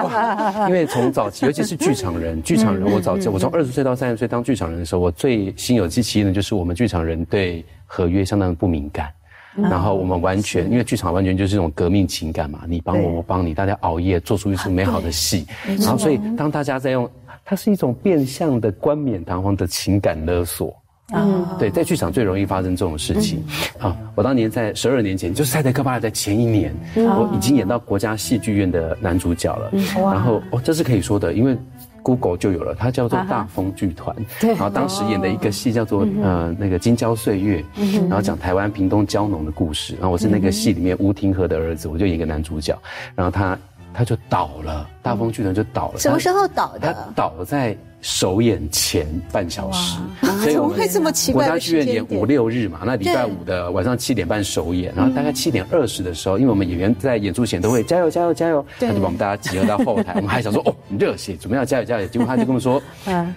[0.68, 9.08] 因为从早期，尤其是剧场人，剧场人，我早期我从二十岁到三十岁当剧场人的时候，我最心有戚戚的就是我们剧场人对合约相当不敏感。
[9.56, 15.46] 然后我们完全，因为剧场完全就是一种革命情感嘛，你帮我，我帮你，大家熬夜做出一出美好的戏。
[15.78, 17.08] 然后，所以当大家在用，
[17.44, 20.74] 它是一种变相的冠冕堂皇的情感勒索。
[21.12, 23.44] 嗯，对，在剧场最容易发生这种事情。
[23.78, 29.70] 啊，我当年在十二年前，就是《赛德克巴莱》在前一年，我已经演到国家戏剧院的男主角了。
[29.94, 31.56] 然后，哦，这是可以说的，因为。
[32.04, 34.14] Google 就有了，它叫做大风剧团。
[34.38, 37.64] 对，然后当时演的一个戏叫做呃那个金郊岁月，
[38.08, 39.94] 然后讲台湾屏东蕉农的故事。
[39.94, 42.78] 然后我是那个戏里面吴廷和的儿子，我就演一个男主角。
[43.14, 43.58] 然后他
[43.94, 45.98] 他就倒了，大风剧团就倒了。
[45.98, 46.92] 什么时候倒的？
[46.92, 47.76] 他倒在。
[48.06, 49.98] 首演前半小时，
[50.42, 51.46] 所以怎么会这么奇怪？
[51.46, 63.34] 国家剧院演五六日嘛，那礼拜五的晚上七点半首演，然后大概七点二十的时候，因为我们演员在演出前都会加油加油加油，他就把我们大家集合到后台，我们还想说哦热血，怎么样加油加油，结果他就跟我们说，嗯，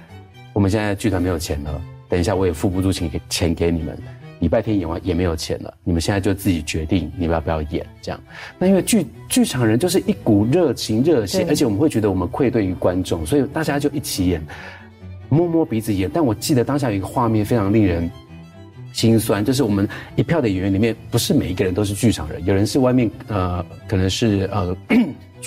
[0.51, 3.97] 我们现在剧团没有钱了，等一下我也付不出钱给钱给你们。
[4.39, 8.19] 礼拜天演完也没有钱了，你们现在就自己决定你们要不要演这样。
[8.59, 14.45] 那因为剧剧场人就是一股热情热血，而且我们会觉得我们愧对于观众，所以大家就一起演，
[15.29, 16.09] 摸摸鼻子演。
[16.13, 18.09] 但我记得当下有一个画面非常令人
[18.93, 24.95] 心酸，就是我们一票的演员里面，不是每一个人都是剧场人，有人是外面呃可能是呃主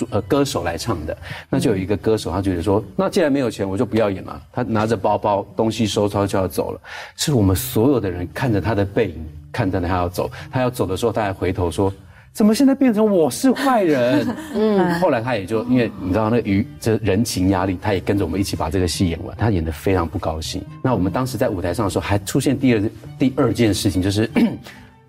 [0.09, 1.17] 呃歌手来唱的。
[1.49, 4.41] 那就有一个歌手，他觉得说，那既然没有钱，我就不要演了。
[4.51, 6.79] 他拿着包包，东西收抄就要走了。
[7.15, 10.29] 是我们所有的人看着他的背影，看着他要走。
[10.51, 11.93] 他要走的时候，他还回头说。
[12.33, 14.25] 怎么现在变成我是坏人？
[14.55, 19.35] 嗯， 后来他也就因为你知道那鱼这人情压力，他也跟着我们一起把这个戏演完。
[19.35, 20.63] 他演的非常不高兴。
[20.81, 22.81] 那我们当时在舞台上的时候，还出现第二
[23.19, 24.29] 第二件事情，就是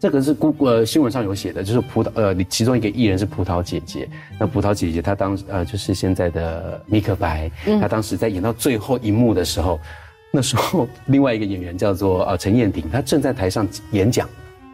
[0.03, 4.09] 这个是姑呃新闻上有写的，就是葡萄呃其中一个艺人是葡萄姐姐。
[4.37, 7.49] 那葡萄姐姐她当呃就是现在的米可白，
[7.81, 9.79] 她当时在演到最后一幕的时候，
[10.33, 14.29] 那时候另外一个演员叫做呃陈燕婷，她正在台上演讲，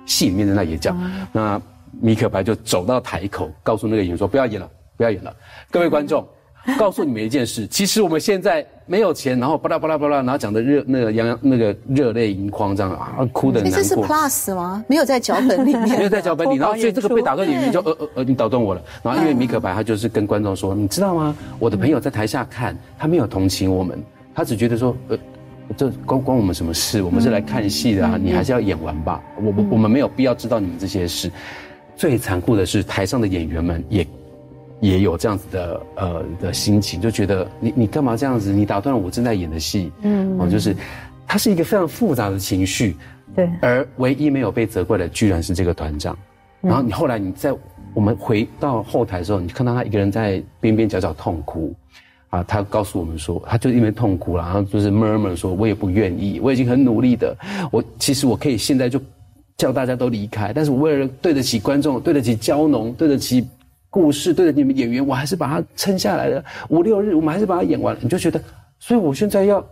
[0.07, 0.99] 戏里面在那演讲，
[1.31, 1.61] 那。
[2.01, 5.35] 米可白就走到台口，告诉那个演员说：“不要演了，不要演了。”
[5.73, 6.25] 各位观众，
[6.79, 13.81] 告诉你们一件事，其实我们现在没有钱，然后巴拉巴拉巴拉，然后讲的热那个洋那个热泪盈眶这样啊，哭的难过。
[13.81, 14.85] 这是 plus 吗？
[14.89, 18.83] 没有在脚本里面， 没有在脚本里， 然后所以这个被打断演员就呃呃呃，你打断我了。
[19.03, 21.35] 然后因为米可白他就是跟观众说：“你知道吗？
[21.59, 23.99] 我的朋友在台下看，他没有同情我们，
[24.35, 25.19] 他只觉得说呃。”
[25.77, 27.03] 这关关我们什么事？
[27.03, 28.19] 我们是来看戏的啊！
[28.19, 29.23] 你还是要演完吧。
[29.37, 31.31] 我我我们没有必要知道你们这些事。
[31.95, 34.07] 最残酷的是，台上的演员们也
[34.81, 38.53] 也有这样子的呃的心情，就觉得你你干嘛这样子？
[38.53, 39.91] 你打断了我正在演的戏。
[40.03, 40.75] 嗯，哦，就是
[41.27, 42.97] 它是一个非常复杂的情绪。
[43.35, 43.49] 对。
[43.61, 46.17] 而唯一没有被责怪的，居然是这个团长。
[46.61, 47.55] 然后你后来你在
[47.95, 51.75] 我们回到后台的时候，你看到他一个人在边边角角痛哭。
[52.31, 57.35] 啊，他告诉我们说，他就因为痛哭了，然后就是 murmur 说，我也不愿意，我已经很努力的，
[57.73, 59.01] 我其实我可以现在就
[59.57, 63.49] 叫大家都离开，但是我为了对得起观众，对得起胶农，对得起
[63.91, 66.45] 故事，对着你们演员，我还是把它撑下来了。
[66.69, 67.97] 五六日，我们还是把它演完。
[68.01, 68.41] 你就觉得，
[68.79, 69.65] 所以我现在要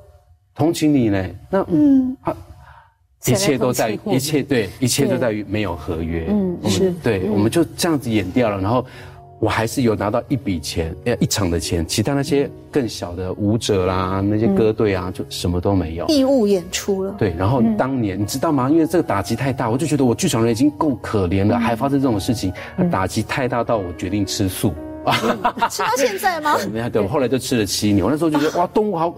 [0.55, 1.29] 同情你呢？
[1.50, 2.37] 那嗯，啊，
[3.26, 6.26] 一切都在一切对，一切都在于没有合约。
[6.29, 8.85] 嗯，是对，我们就这样子演掉了，然后。
[9.38, 16.07] 我还是有拿到一笔钱，呃，一场的钱，其他那些更小的舞者啦，那些歌队啊，就什么都没有。
[16.09, 17.14] 义务演出了。
[17.18, 18.70] 对，然后当年你知道吗？
[18.70, 22.53] 因为这个打击太大，我就觉得我剧场人已经够可怜了，还发生这种事情，
[22.90, 24.72] 打击太大到我决定吃素。
[25.70, 26.57] 吃到现在吗？
[26.72, 28.05] 没有，对，我后来就吃了七年。
[28.05, 29.14] 我那时候就觉得哇，动物好。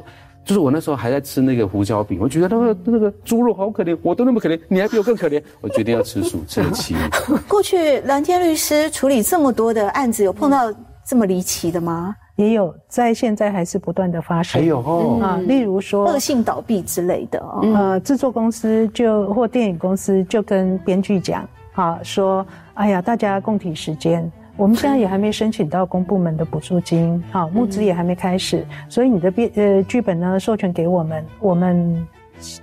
[0.48, 5.42] 就是我那时候还在吃那个胡椒饼，我觉得那个那个猪肉好可怜，我都那么可怜，你还比我更可怜。
[5.60, 7.06] 我决定要吃素，吃了七年。
[7.46, 10.72] 过去蓝天律师处理这么多的案子，有碰到
[11.06, 12.14] 这么离奇的吗？
[12.36, 14.58] 也有，在现在还是不断的发生。
[14.58, 17.38] 还有哦，啊，例如说恶性倒闭之类的，
[17.74, 24.32] 呃，制作公司就或电影公司就跟编剧讲，啊，说，哎呀，大家共体时间。
[24.58, 32.06] 我们现在也还没申请到公部门的补助金，好，募资也还没开始，所以你的编呃剧本呢授权给我们，我们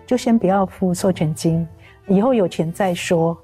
[0.05, 1.65] 就先不要付授权金，
[2.07, 3.35] 以后有钱再说。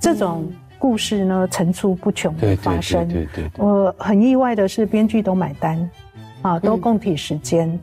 [0.00, 3.64] 这种故事呢层出不穷的发生，对对对。
[3.64, 5.88] 我很意外的是，编剧都买单，
[6.42, 7.78] 啊，都供体时间，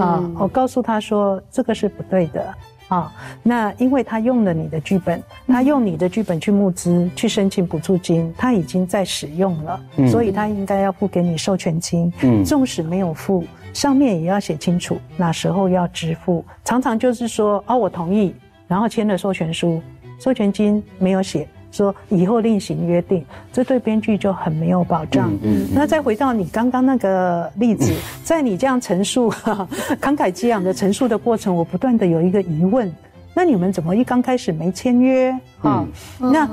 [0.00, 2.54] 啊，我告诉他说这个是不对的。
[2.88, 12.12] 啊，那因为他用了你的剧本，他用你的剧本去募资、去申请补助金，他已经在使用了，所以他应该要付给你授权金。
[12.22, 16.44] 嗯，纵使没有付，上面也要写清楚哪时候要支付。
[16.64, 18.34] 常常就是说，哦，我同意，
[18.66, 19.82] 然后签了授权书，
[20.18, 21.46] 授权金没有写。
[21.70, 25.30] 说以后另行约定，这对编剧就很没有保障。
[25.42, 27.92] 嗯那再回到你刚刚那个例子，
[28.24, 32.90] 在你这样陈述慷慨激昂的陈述的过程，我不断的有一个疑问：
[33.34, 35.86] 那你们怎么一刚开始没签约啊？
[36.18, 36.48] 那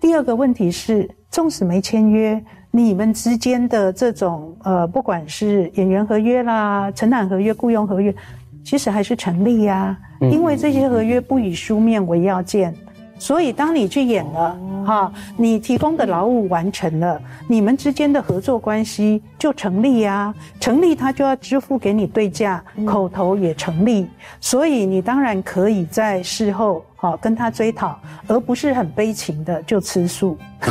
[0.00, 8.14] 第二个问题是，纵使没签约，你们之间的这种呃，不管是演员合约啦、承揽合约、雇佣合约，
[8.62, 12.74] 其实还是成立呀，因为这些合约不以书面为要件。
[13.20, 20.34] 所以，当你去演了，哈，你提供的劳务完成了，你们之间的合作关系就成立呀。
[20.58, 24.08] 成立，他就要支付给你对价，口头也成立。
[24.40, 30.38] 所以，你当然可以在事后，哈，跟他追讨，而不是很悲情的就吃素。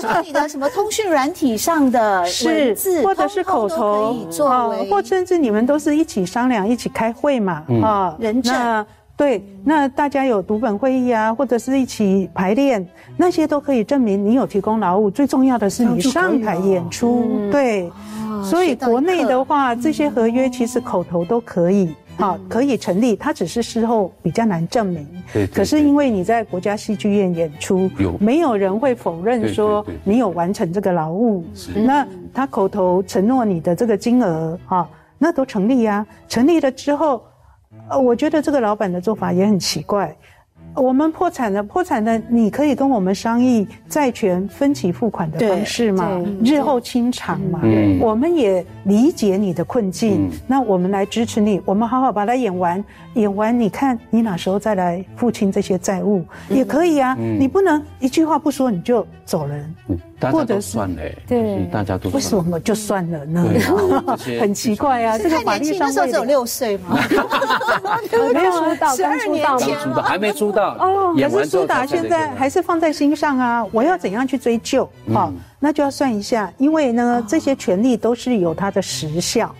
[0.00, 4.14] 说你的什么通讯软体上的文字，或者是口头，
[4.88, 8.86] 或甚至你们都是一起商量、一起开会嘛，啊，人证。
[9.20, 15.10] 对，那大家有读本会议啊，或者是一起排练，那些都可以证明你有提供劳务。
[15.10, 17.92] 最重要的是你上台演出，对。
[18.42, 23.14] 所以国内的话，这些合约其实口头都可以，好，可以成立。
[23.14, 25.06] 它只是事后比较难证明。
[25.34, 25.46] 对。
[25.48, 31.44] 可是因为你在国家戏剧院演出，有没有人会否认说你有完成这个劳务？
[31.74, 34.88] 那他口头承诺你的这个金额，哈，
[35.18, 36.06] 那都成立呀。
[36.26, 37.22] 成立了之后。
[37.88, 40.14] 呃，我觉得这个老板的做法也很奇怪，
[40.74, 47.60] 我们破产了，破产了，你可以跟我们商议债权分期付款的方式嘛，日后清偿嘛。
[48.00, 57.14] 我们也理解你的困境，那我们来支持你，我们好好把它演完，演完你看你哪时候再来付清这些债务也可以啊。
[57.14, 59.74] 你不能一句话不说你就走人。
[60.32, 63.44] 或者算嘞，对，大家都为什么就算了呢？
[64.40, 66.98] 很奇怪啊，这个法律上那时候只有六岁吗？
[68.34, 71.14] 没有出道，十二年前还没出道哦。
[71.16, 73.66] 可是苏打现在还是放在心上啊！
[73.72, 74.88] 我要怎样去追究？
[75.12, 79.54] 好，那就要算一下，因为呢，这些权利都是有它的时效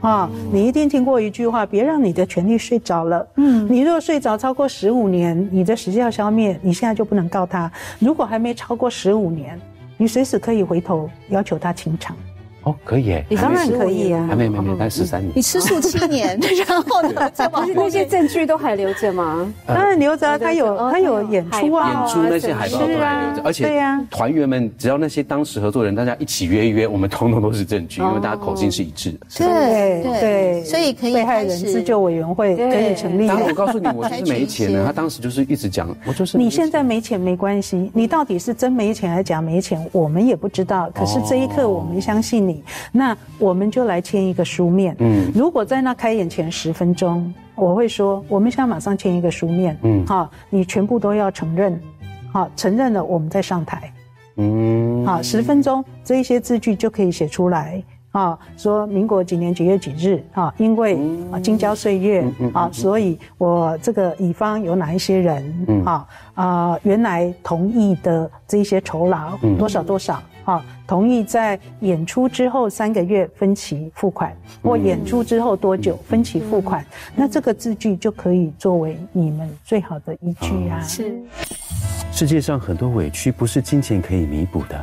[0.00, 0.28] 啊。
[0.52, 3.26] 你一定听过一句话：别让你的权利睡着了。
[3.36, 7.70] 嗯，你若睡着超过十五年，你的时效消灭，你现在就不能告他。
[7.98, 9.60] 如果还没超过十五年。
[10.02, 12.16] 你随时可以回头要求他清偿。
[12.64, 15.32] 哦，可以你当然可以啊，还没没没，才十三年。
[15.34, 16.38] 你吃素七年，
[16.68, 17.30] 然后呢？
[17.74, 19.52] 那些证据都还留着吗？
[19.66, 29.18] 当然留着，他有他有演出啊，演出那些海报都还留着，而且对呀，团员们只要那些当时合作人，大家一起约一约，我们通通都是证据，因为大家口径是一致的。
[29.38, 33.26] 对对，所以可以被害人自救委员会可以成立。
[33.26, 34.84] 当然，我告诉你，我就是没钱的。
[34.84, 40.88] 他当时就是一直讲，我就是你现在没钱没关系，你到底是真没钱还是假没钱，我们也不知道。
[40.94, 42.51] 可是这一刻，我们相信你。
[42.90, 44.96] 那我们就来签一个书面。
[44.98, 49.78] 嗯，如果在那开演前十分钟，我会说，我们现在马上签一个书面。
[49.82, 51.80] 嗯，好，你全部都要承认，
[52.32, 53.92] 好，承认了，我们再上台。
[54.36, 57.82] 嗯，好，十分钟，这一些字句就可以写出来。
[58.12, 60.52] 啊，说民国几年几月几日啊？
[60.58, 60.98] 因为
[61.30, 62.22] 啊，京郊岁月
[62.52, 66.06] 啊，所以我这个乙方有哪一些人啊？
[66.34, 70.64] 啊，原来同意的这一些酬劳多少多少啊？
[70.86, 76.84] 同意在演出之后三个月分期付款，或演出之后多久分期付款？
[77.14, 80.80] 那这个字句就可以作为你们最好的依据啊。
[80.82, 81.14] 是，
[82.12, 84.80] 世界上很多委屈不是金钱可以弥补的。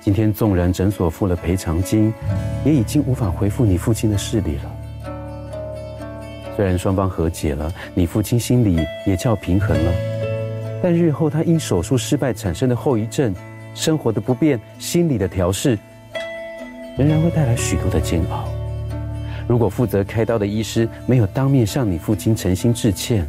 [0.00, 2.12] 今天纵然诊所付了赔偿金，
[2.64, 4.70] 也已经无法回复你父亲的视力了。
[6.56, 9.92] 虽然双方和解了，你父亲心里也较平衡了，
[10.82, 13.34] 但日后他因手术失败产生的后遗症、
[13.74, 15.78] 生活的不便、心理的调试，
[16.96, 18.48] 仍然会带来许多的煎熬。
[19.46, 23.26] 如果负责开刀的医师没有当面向你父亲诚心致歉，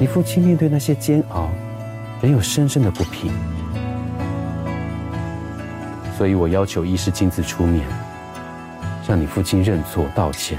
[0.00, 1.50] 你父亲面对那些煎熬，
[2.20, 3.30] 仍有深深的不平。
[6.16, 7.84] 所以我要求医师亲自出面，
[9.06, 10.58] 向你父亲认错道歉，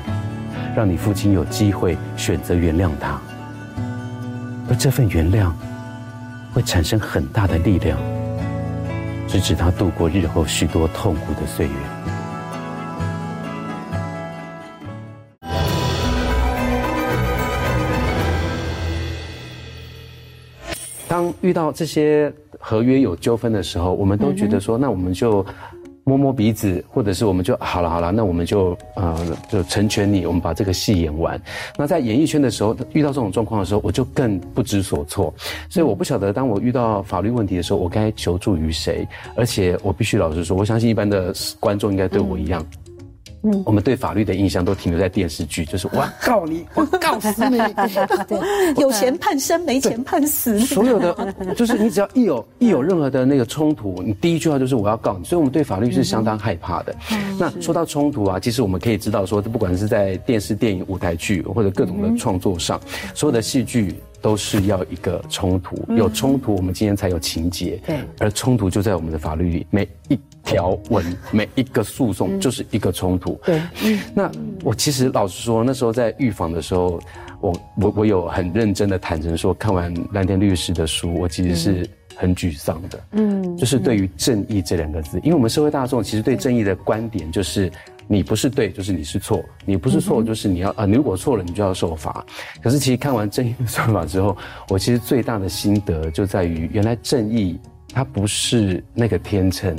[0.76, 3.20] 让你父亲有机会选择原谅他，
[4.70, 5.52] 而这份原谅
[6.54, 7.98] 会产生很大的力量，
[9.28, 11.74] 支持他度过日后许多痛苦的岁月。
[21.08, 22.34] 当遇到这些。
[22.60, 25.46] 合约有纠纷的时候，我们都觉得说，那我们就
[26.08, 31.40] 摸摸鼻子，或者是我们就好了好了，那我们就呃就成全你，我们把这个戏演完。
[31.78, 35.34] 那在演艺圈的时候，遇到这种状况的时候，我就更不知所措。
[35.70, 39.06] 所以我不晓得，当我遇到法律问题的时候，我该求助于谁。
[39.36, 42.66] 而且我必须老实说，我相信一般的观众应该对我一样。
[43.66, 47.58] 我们对法律的印象都停留在电视剧，就是我要 告你，我告死你，
[48.82, 50.60] 有钱判生，没钱判死。
[50.60, 55.26] 所有的就是你只要一有一有任何的那个冲突，你第一句话就是我要告你。
[55.26, 56.96] 所以我们对法律是相当害怕的。
[57.40, 62.80] 那说到冲突啊，其实我们可以知道说，不管是在电视、电影、舞台剧或者各种的创作上，
[63.14, 63.96] 所有的戏剧。
[64.28, 67.82] 都是要一个冲突，有冲突，我们今天才有情节。
[67.86, 71.02] 对，而冲突就在我们的法律里，每一条文，
[71.32, 73.40] 每一个诉讼就是一个冲突。
[73.46, 73.62] 对，
[74.14, 74.30] 那
[74.66, 77.00] 我其实老实说，那时候在预防的时候，
[77.40, 83.00] 我我我有很认真的坦诚说，看完蓝天律师的书，我其实是很沮丧的。
[83.12, 87.72] 嗯，就是对于正义这两个字，因为我们社会大众其实对正义的观点就是。
[88.08, 90.86] 你不是对，就是你是错；你不是错，就是你要啊。
[90.86, 92.26] 你如果错了，你就要受罚。
[92.64, 94.36] 可是其实看完正义的算法之后，
[94.70, 97.60] 我其实最大的心得就在于，原来正义
[97.94, 99.76] 它不是那个天秤，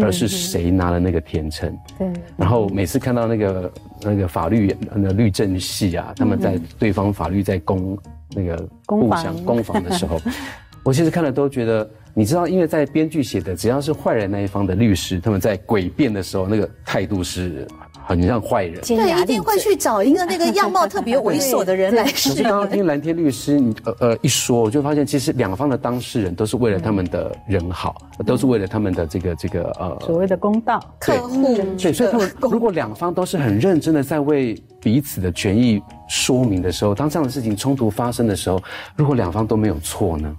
[0.00, 1.76] 而是谁拿了那个天秤。
[1.98, 2.08] 对。
[2.36, 7.98] 然后每次看到那个那个法律那律政系啊，他们在对方法律在攻
[8.30, 10.20] 那个互相攻防的时候，
[10.82, 11.88] 我其实看了都觉得。
[12.18, 17.68] 你知道，因为在编剧写的，只要是坏人那一方的律师，他们在诡辩的时候，那个态度是
[18.06, 18.80] 很像坏人。
[18.80, 22.42] 对，一定会去找一个那个样貌特别猥琐的人来试。
[22.42, 27.94] 刚刚听蓝天律师你呃呃一说，我就发现其实两方的当事人都是为了他们的人好，
[28.24, 31.54] 都是为了他们的这个这个呃所谓的公道客户。
[31.76, 38.58] 对，所以他们如果两方都是很认真的在为彼此的权益说明的时候，当这样的事情冲突发生的时候，
[38.96, 40.34] 如果两方都没有错呢？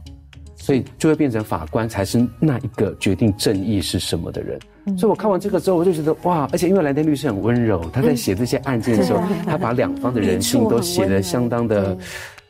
[0.67, 4.59] 所以就会变成法官才是那一个决定正义是什么的人。
[4.97, 6.45] 所以我看完这个之后，我就觉得哇！
[6.51, 11.97] 而且因为蓝天律师很温柔，他在写这些案件的时候，他把两方的人性都写得相当的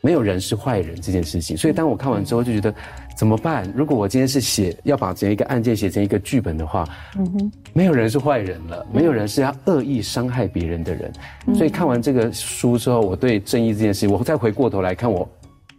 [0.00, 1.56] 没有人是坏人这件事情。
[1.56, 2.74] 所以当我看完之后，就觉得
[3.16, 3.72] 怎么办？
[3.72, 6.84] 如果我今天是写要把这一个案件写成一个剧本的话，
[7.16, 11.12] 嗯哼，没有人是坏人了，没有人是要恶意伤害别人的人。
[11.54, 15.28] 所以看完这个书之后，我对正义这件事情，我再回过头来看我。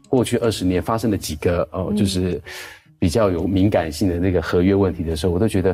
[0.09, 2.41] 过去二十年发生的几个哦，就是
[2.97, 5.73] 比较有敏感性的那个合约问题的时候，我都觉得。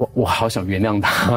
[0.00, 1.36] 我我好想原谅他。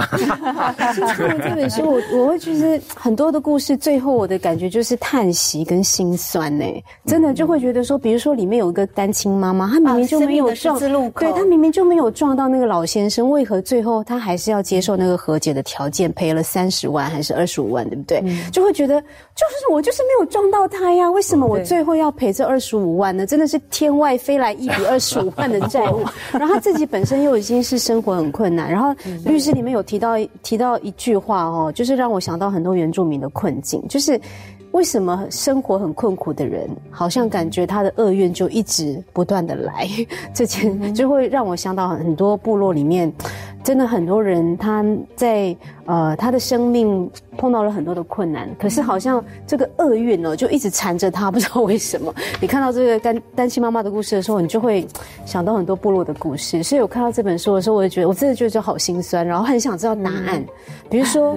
[1.14, 6.64] 看完这本书，我我会觉得很多的故事，最后我的感觉就是叹息跟心酸呢。
[7.06, 18.24] 真的就会觉得说，比如说里面有一个单亲妈妈，她明明就没有撞，对她明明就没有撞到那个老先生，为何最后她还是要接受那个和解的条件，赔了三十万还是二十五万，对不对？
[18.50, 23.26] 就会觉得就是我就是没有撞到他呀，为什么我最后要赔这二十五万呢？
[23.26, 28.53] 真的是天外飞来一笔二十五万的债务， 然后他自己本身又已经是生活很困。
[28.56, 28.94] 然后
[29.26, 34.20] 律师里面有提到提到一句话哦，就是让我想到很多原住民的困境，就是
[34.72, 39.88] 为什么生活很困苦的人，好像感觉他的厄运就一直不断的来，
[40.34, 43.12] 这件就会让我想到很多部落里面。
[43.64, 44.84] 真的很多人他
[45.16, 52.14] 在呃他的生命碰到了很多的困难，可是好像这个厄运呢就一直缠着他，不知道为什么。
[52.40, 54.88] 你看到这个单单亲妈妈的故事的时候，你就会
[55.26, 56.64] 想到很多部落的故事。
[56.64, 60.44] 所以我看到这本书的时候，我就觉得我真的觉得好心酸，然后很想知道答案。
[60.90, 61.36] 比如说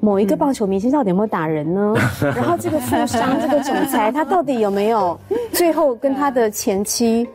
[0.00, 1.94] 某一个棒球明星到底有没有打人呢？
[2.20, 5.18] 然后这个富商这个总裁他到底有没有
[5.52, 7.28] 最后跟他的前妻？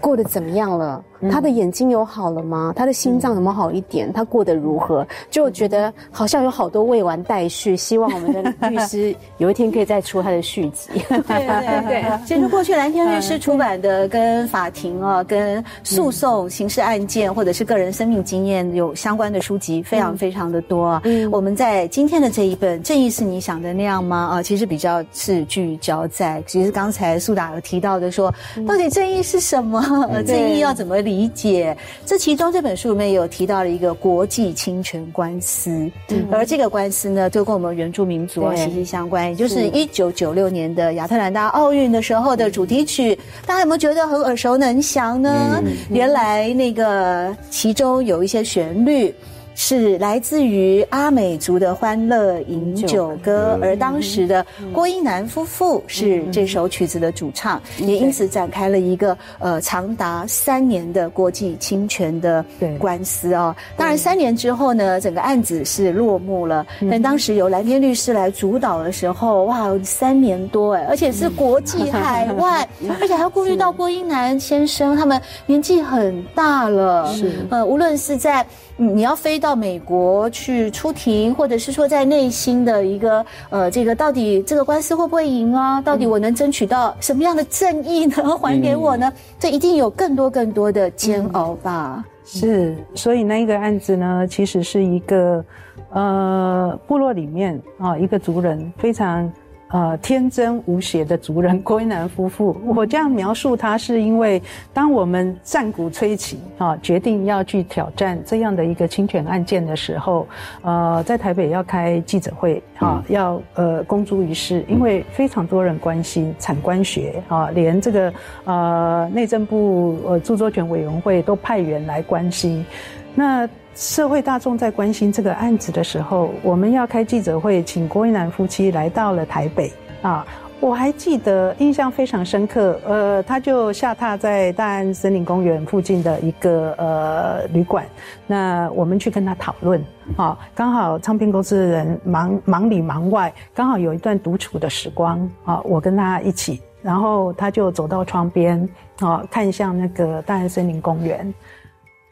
[0.00, 1.02] 过得怎么样了？
[1.30, 2.72] 他的眼睛有好了吗？
[2.76, 4.12] 他的心脏有没有好一点？
[4.12, 5.06] 他过得如何？
[5.30, 10.88] 就觉得好像有好多未完待续，希望我们的律师有一天可以再出他的续集。
[11.08, 21.00] 对对对， 其实过去蓝天律师出版的跟法庭啊、跟诉讼、刑事案件或者是个人生命经验有相关的书籍，非常非常的多。
[21.04, 28.32] 嗯，我们在今天的这一本《正义是你想的那样吗》啊，其实比较是聚焦在，其实刚才苏达有提到的说，
[28.66, 29.82] 到底正义是什么？
[30.26, 31.76] 正义要怎么理解？
[32.04, 35.88] 这其中这本书里面有提到了一个国际侵权官司，
[36.32, 39.28] 而这个官司呢，就跟我们原住民族息息相关。
[39.28, 43.14] 也就是一九九六年的亚特兰大奥运的时候的主题曲，
[43.46, 45.62] 大家有没有觉得很耳熟能详呢？
[45.90, 49.14] 原来那个其中有一些旋律。
[49.54, 62.44] 是来自于阿美族的欢乐饮酒歌，而当时的郭英南夫妇是这首曲子的主唱，也因此展开了一个呃长达三年的国际侵权的
[62.78, 63.54] 官司哦。
[63.76, 66.66] 当然，三年之后呢，整个案子是落幕了。
[66.90, 72.68] 但当时由蓝天律师来主导的时候，哇，三年多哎，而且是国际海外，
[73.00, 77.46] 而且还要顾虑到郭英南先生他们年纪很大了，是。
[77.50, 78.44] 呃，无论是在。
[78.76, 85.80] 你要飞到美国去出庭，或者是说在内心的一个呃，这个到底这个官司会不会赢啊？
[85.80, 88.16] 到底我能争取到什么样的正义呢？
[88.36, 89.12] 还给我呢？
[89.38, 92.04] 这一定有更多更多的煎熬吧？
[92.24, 95.44] 是，所以那一个案子呢，其实是一个
[95.90, 99.32] 呃部落里面啊一个族人非常。
[99.74, 104.40] 呃，天真无邪的族人郭一南夫妇，我这样描述他，是因为
[104.72, 110.28] 当我们战鼓吹起，啊，决定要去挑战这样的一个侵权案件的时候，
[110.62, 118.12] 呃，在台北要开记者会，啊，要呃公诸于世，因为非常多人关心产官学，啊，连这个
[118.44, 122.64] 呃内政部呃著作权委员会都派员来关心，
[123.12, 123.48] 那。
[123.74, 129.72] 社会大众在关心这个案子的时候，我们要开记者会，请郭一南夫妻来到了台北
[130.02, 130.24] 啊。
[130.60, 137.84] 我还记得印象非常深刻，呃，他就下榻在大安森林公园附近的一个呃旅馆，
[138.26, 139.84] 那我们去跟他讨论
[140.16, 140.38] 啊。
[140.54, 148.66] 刚好唱片公司的人忙忙里忙外，刚好有一段独处的时光啊，我跟他一起，然后他就走到窗边
[149.00, 151.34] 啊，看向那个大安森林公园。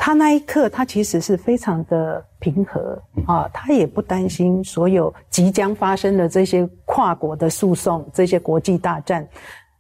[0.05, 9.25] 他那一刻，他其实是非常的平和啊，他也不担心所有即将发生的这些跨国的诉讼、这些国际大战，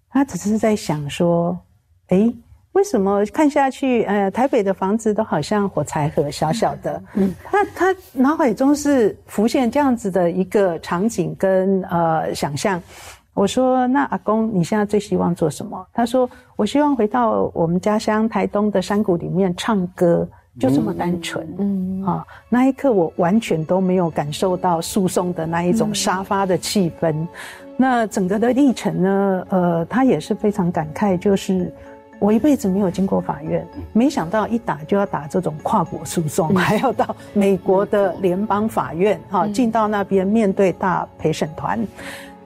[0.09, 1.59] 他只是在想说：，
[2.07, 2.33] 哎，
[2.71, 7.03] 为什么看下去，呃，台北的房子都好像火柴盒，小小的。
[7.15, 12.81] 嗯，他他脑海中是浮现这样子的一个场景跟呃想象。
[13.35, 20.29] 我说：“那阿公，你现在最希望做什么？”他说：“我希望回到我们家乡台东的山谷里面唱歌，
[20.59, 27.27] 就这么单纯。”嗯，啊，那一刻我完全都没有感受到诉讼的那一种沙发的气氛。
[27.77, 29.47] 那整个的历程呢？
[29.49, 31.73] 呃，他也是非常感慨，就是。
[32.19, 41.85] 我一辈子没有经过法院，没想到一打就要打这种跨国诉讼，还要到美国的联邦法院，哈，进到那边面对大陪审团。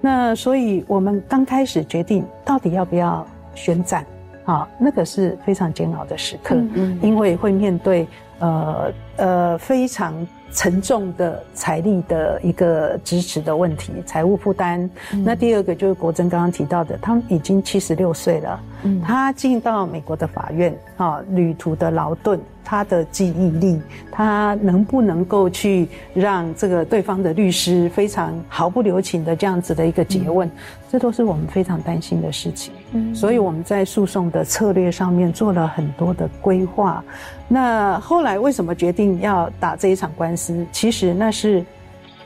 [0.00, 4.04] 那所以我们刚开始决定到底要不要宣战，
[4.44, 6.56] 啊，那个是非常煎熬的时刻，
[7.02, 8.06] 因为会面对
[8.38, 10.14] 呃呃非常。
[10.52, 14.88] 沉重的财力的一个支持的问题，财务负担。
[15.22, 18.58] 那第二个就是国珍刚刚提到的，他们已经七十六岁了，
[19.04, 22.40] 他进到美国的法院，啊，旅途的劳顿。
[22.68, 30.50] 他的记忆力，他能不能够去让这个对方的律师非常毫不留情的这样子的一个诘问，
[30.90, 32.74] 这都是我们非常担心的事情。
[32.90, 37.04] 嗯，所以我们在诉讼的策略上面做了很多的规划。
[37.46, 40.66] 那后来为什么决定要打这一场官司？
[40.72, 41.64] 其实那是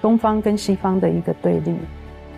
[0.01, 1.77] 东方跟西方的一个对立，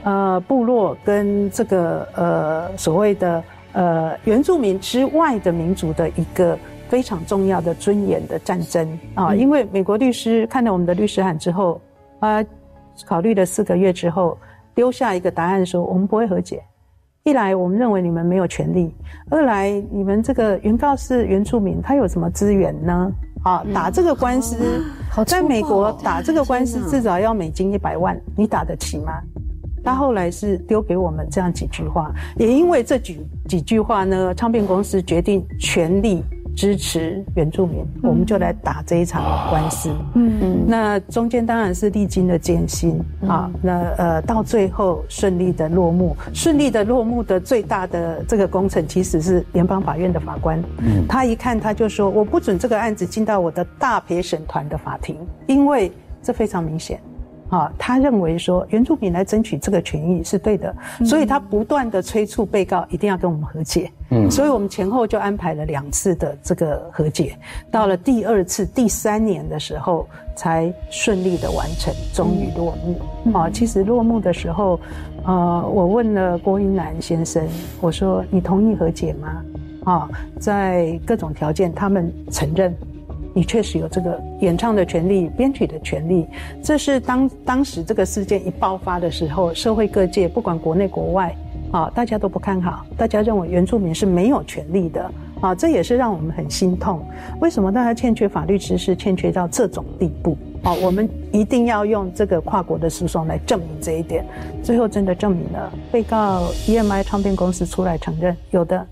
[0.03, 3.45] 呃，部落跟这个呃所谓的
[3.75, 6.59] 呃原住民之外的民族的一个。
[6.93, 9.35] 非常重要的尊严的战争啊！
[9.35, 11.81] 因为美国律师看了我们的律师函之后，
[12.21, 12.45] 啊，
[13.07, 14.37] 考虑了四个月之后，
[14.75, 16.63] 丢下一个答案说：我们不会和解。
[17.23, 18.91] 一来我们认为你们没有权利；
[19.31, 23.11] 二来你们这个原告是原住民，他有什么资源呢？
[23.43, 24.85] 啊，打这个官司，
[25.25, 29.15] 在美国打这个官司至少要美金一百万，你打得起吗？
[29.83, 36.23] 他后来是丢给我们这样几句话，也因为这几几句话呢，唱片公司决定全力。
[36.55, 39.91] 支持原住民，我们就来打这一场官司。
[40.15, 43.51] 嗯嗯，那中间当然是历经了艰辛啊。
[43.63, 50.63] 那呃，到最后顺利的落幕，顺利的落幕的最大的这个工程，其实是联邦法院的法官。
[50.79, 55.91] 嗯，他一看他就说：“我不准这个案子进到我的大陪审团的法庭，因为
[56.23, 57.01] 这非常明显。”
[57.53, 60.75] 啊，他认为说原住民来争取这个权益是对的，
[61.05, 63.91] 所以他不断的催促被告一定要跟我们和解。
[64.09, 67.37] 嗯，所以我们前后就安排了两次的这个和解，
[67.71, 73.39] 到了第二次第三年的时候才顺利的完成，终于落幕。
[73.39, 74.81] 啊，其实落幕的时候，
[75.27, 77.47] 呃，我问了郭英南先生，
[77.83, 79.45] 我说你同意和解吗？
[79.85, 80.09] 啊，
[80.41, 82.75] 在各种条件，他们承认。
[83.35, 86.27] 你确实有这个演唱的权利、编曲的权利，
[86.63, 91.35] 这是当当时这个事件一爆发的时候，社会各界不管国内国外，
[91.71, 95.11] 啊，大家都不看好，大家认为原住民是没有权利的，
[95.41, 97.03] 啊，这也是让我们很心痛。
[97.41, 100.37] 为什么大家欠缺法律知识，欠缺到这种地步？
[100.63, 104.25] 啊，我们一定要用这个跨国的诉讼来证明这一点。
[104.63, 108.87] 最后真的证明了，被告 EMI 唱片公司出来承认，有的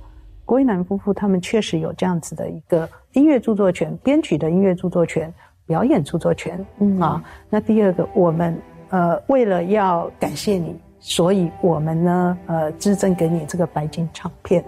[0.51, 2.89] 郭一南夫妇他们确实有这样子的一个。
[3.13, 5.33] 音乐著作权、编曲的音乐著作权、
[5.65, 14.65] 表演著作权，嗯啊，那第二个，我们呃为了要感谢你，所以我们呢呃支赠给你这个白金唱片，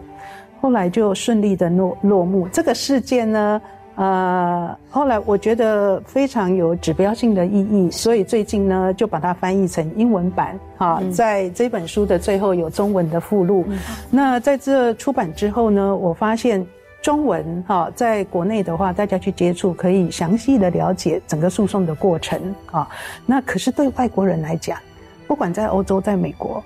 [0.61, 2.47] 后来就顺利的落落幕。
[2.47, 3.61] 这个事件呢，
[3.95, 13.66] 呃，后来我觉得非常有指标性的意义，所以最近呢就把它翻译成英文版，啊，在这本书的最后有中文的附录。
[14.11, 16.66] 那在这出版之后呢，我发现。
[17.03, 22.40] 中文哈，在国内的话，大家去接触可以详细的了解整个诉讼的过程
[22.70, 22.88] 啊。
[23.26, 24.78] 那可是对外国人来讲，
[25.26, 26.62] 不管在欧洲、在美国，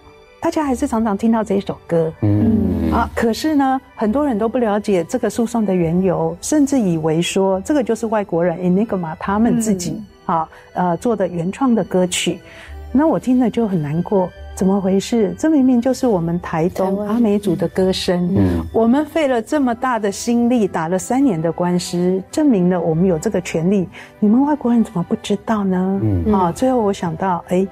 [0.47, 3.11] 大家还是常常听到这一首歌，嗯啊。
[3.17, 12.39] 可是呢，很多人都不了解这个诉讼的缘由，甚至以为说这个就是外国人 Enigma 他们自己啊呃做的原创的歌曲。
[12.93, 14.31] 那我听了就很难过。
[14.55, 15.35] 怎么回事？
[15.37, 18.33] 这明明就是我们台东阿美族的歌声。
[18.37, 23.89] 嗯，我们费了这么大的心力，打了三年的官司，证明了我们有这个权利。
[24.21, 26.01] 你们外国人怎么不知道呢？
[26.01, 27.67] 嗯，啊，最后我想到，哎，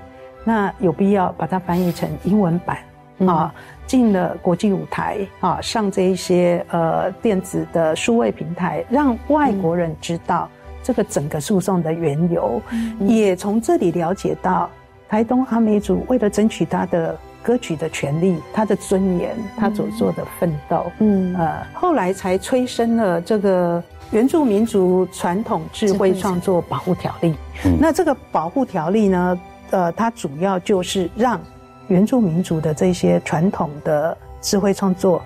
[0.44, 2.78] 那有必要把它翻译成英文版
[3.26, 3.54] 啊，
[3.86, 10.48] 进了国际舞台啊，上这一些呃电子的数位平台，让外国人知道
[10.82, 12.60] 这个整个诉讼的缘由，
[13.00, 14.70] 也从这里了解到。
[15.06, 21.32] 台东阿美族为了争取他的歌曲的权利，他的尊严，他所做的奋斗，嗯。
[21.36, 23.80] 呃，后来才催生了这个
[24.10, 27.36] 原住民族传统智慧创作保护条例。
[27.78, 29.38] 那这个保护条例呢，
[29.74, 31.40] 呃，它主要就是让
[31.88, 35.20] 原住民族的这些传统的智慧创作，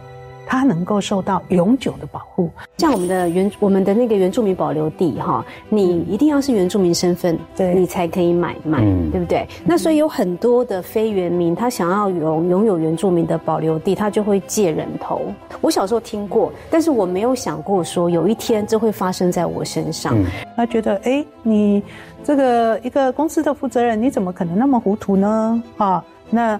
[0.48, 2.50] 它能够受到永久的保护。
[2.78, 8.80] 像我们的原我们的那个原住民保留地哈，你一定要是原住民身份，对你才可以买卖，
[9.12, 9.46] 对不对？
[9.66, 15.20] 那所以有很多的非原民，他想要有拥有原住民的保留地，他就会借人头。
[15.60, 20.16] 我小时候听过，但是我没有想过说有一天这会发生在我身上。
[20.56, 21.82] 他觉得，哎，你
[22.24, 25.62] 这个一个公司的负责人，你怎么可能那么糊涂呢？
[25.76, 26.58] 哈，那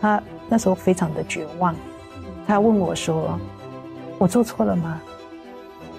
[0.00, 1.74] 他那时候非常的绝望。
[2.46, 3.38] 他问我说
[4.18, 5.00] ：“我做错了吗？”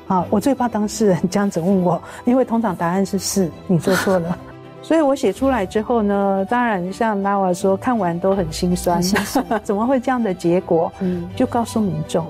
[0.07, 4.37] 好，我最怕当事人这样子问我，因为通常答案是是，你做错了。
[4.81, 9.01] 所以我写出来之后呢，当然像拉瓦说，看完都很心酸，
[9.61, 10.89] 怎么会这样的结果？
[11.01, 12.25] 嗯，就告诉民众，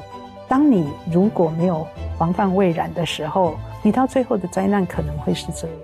[0.48, 1.86] 当你如果没有
[2.18, 5.78] 防范未然的时候，你到最后的灾难可能会是这样。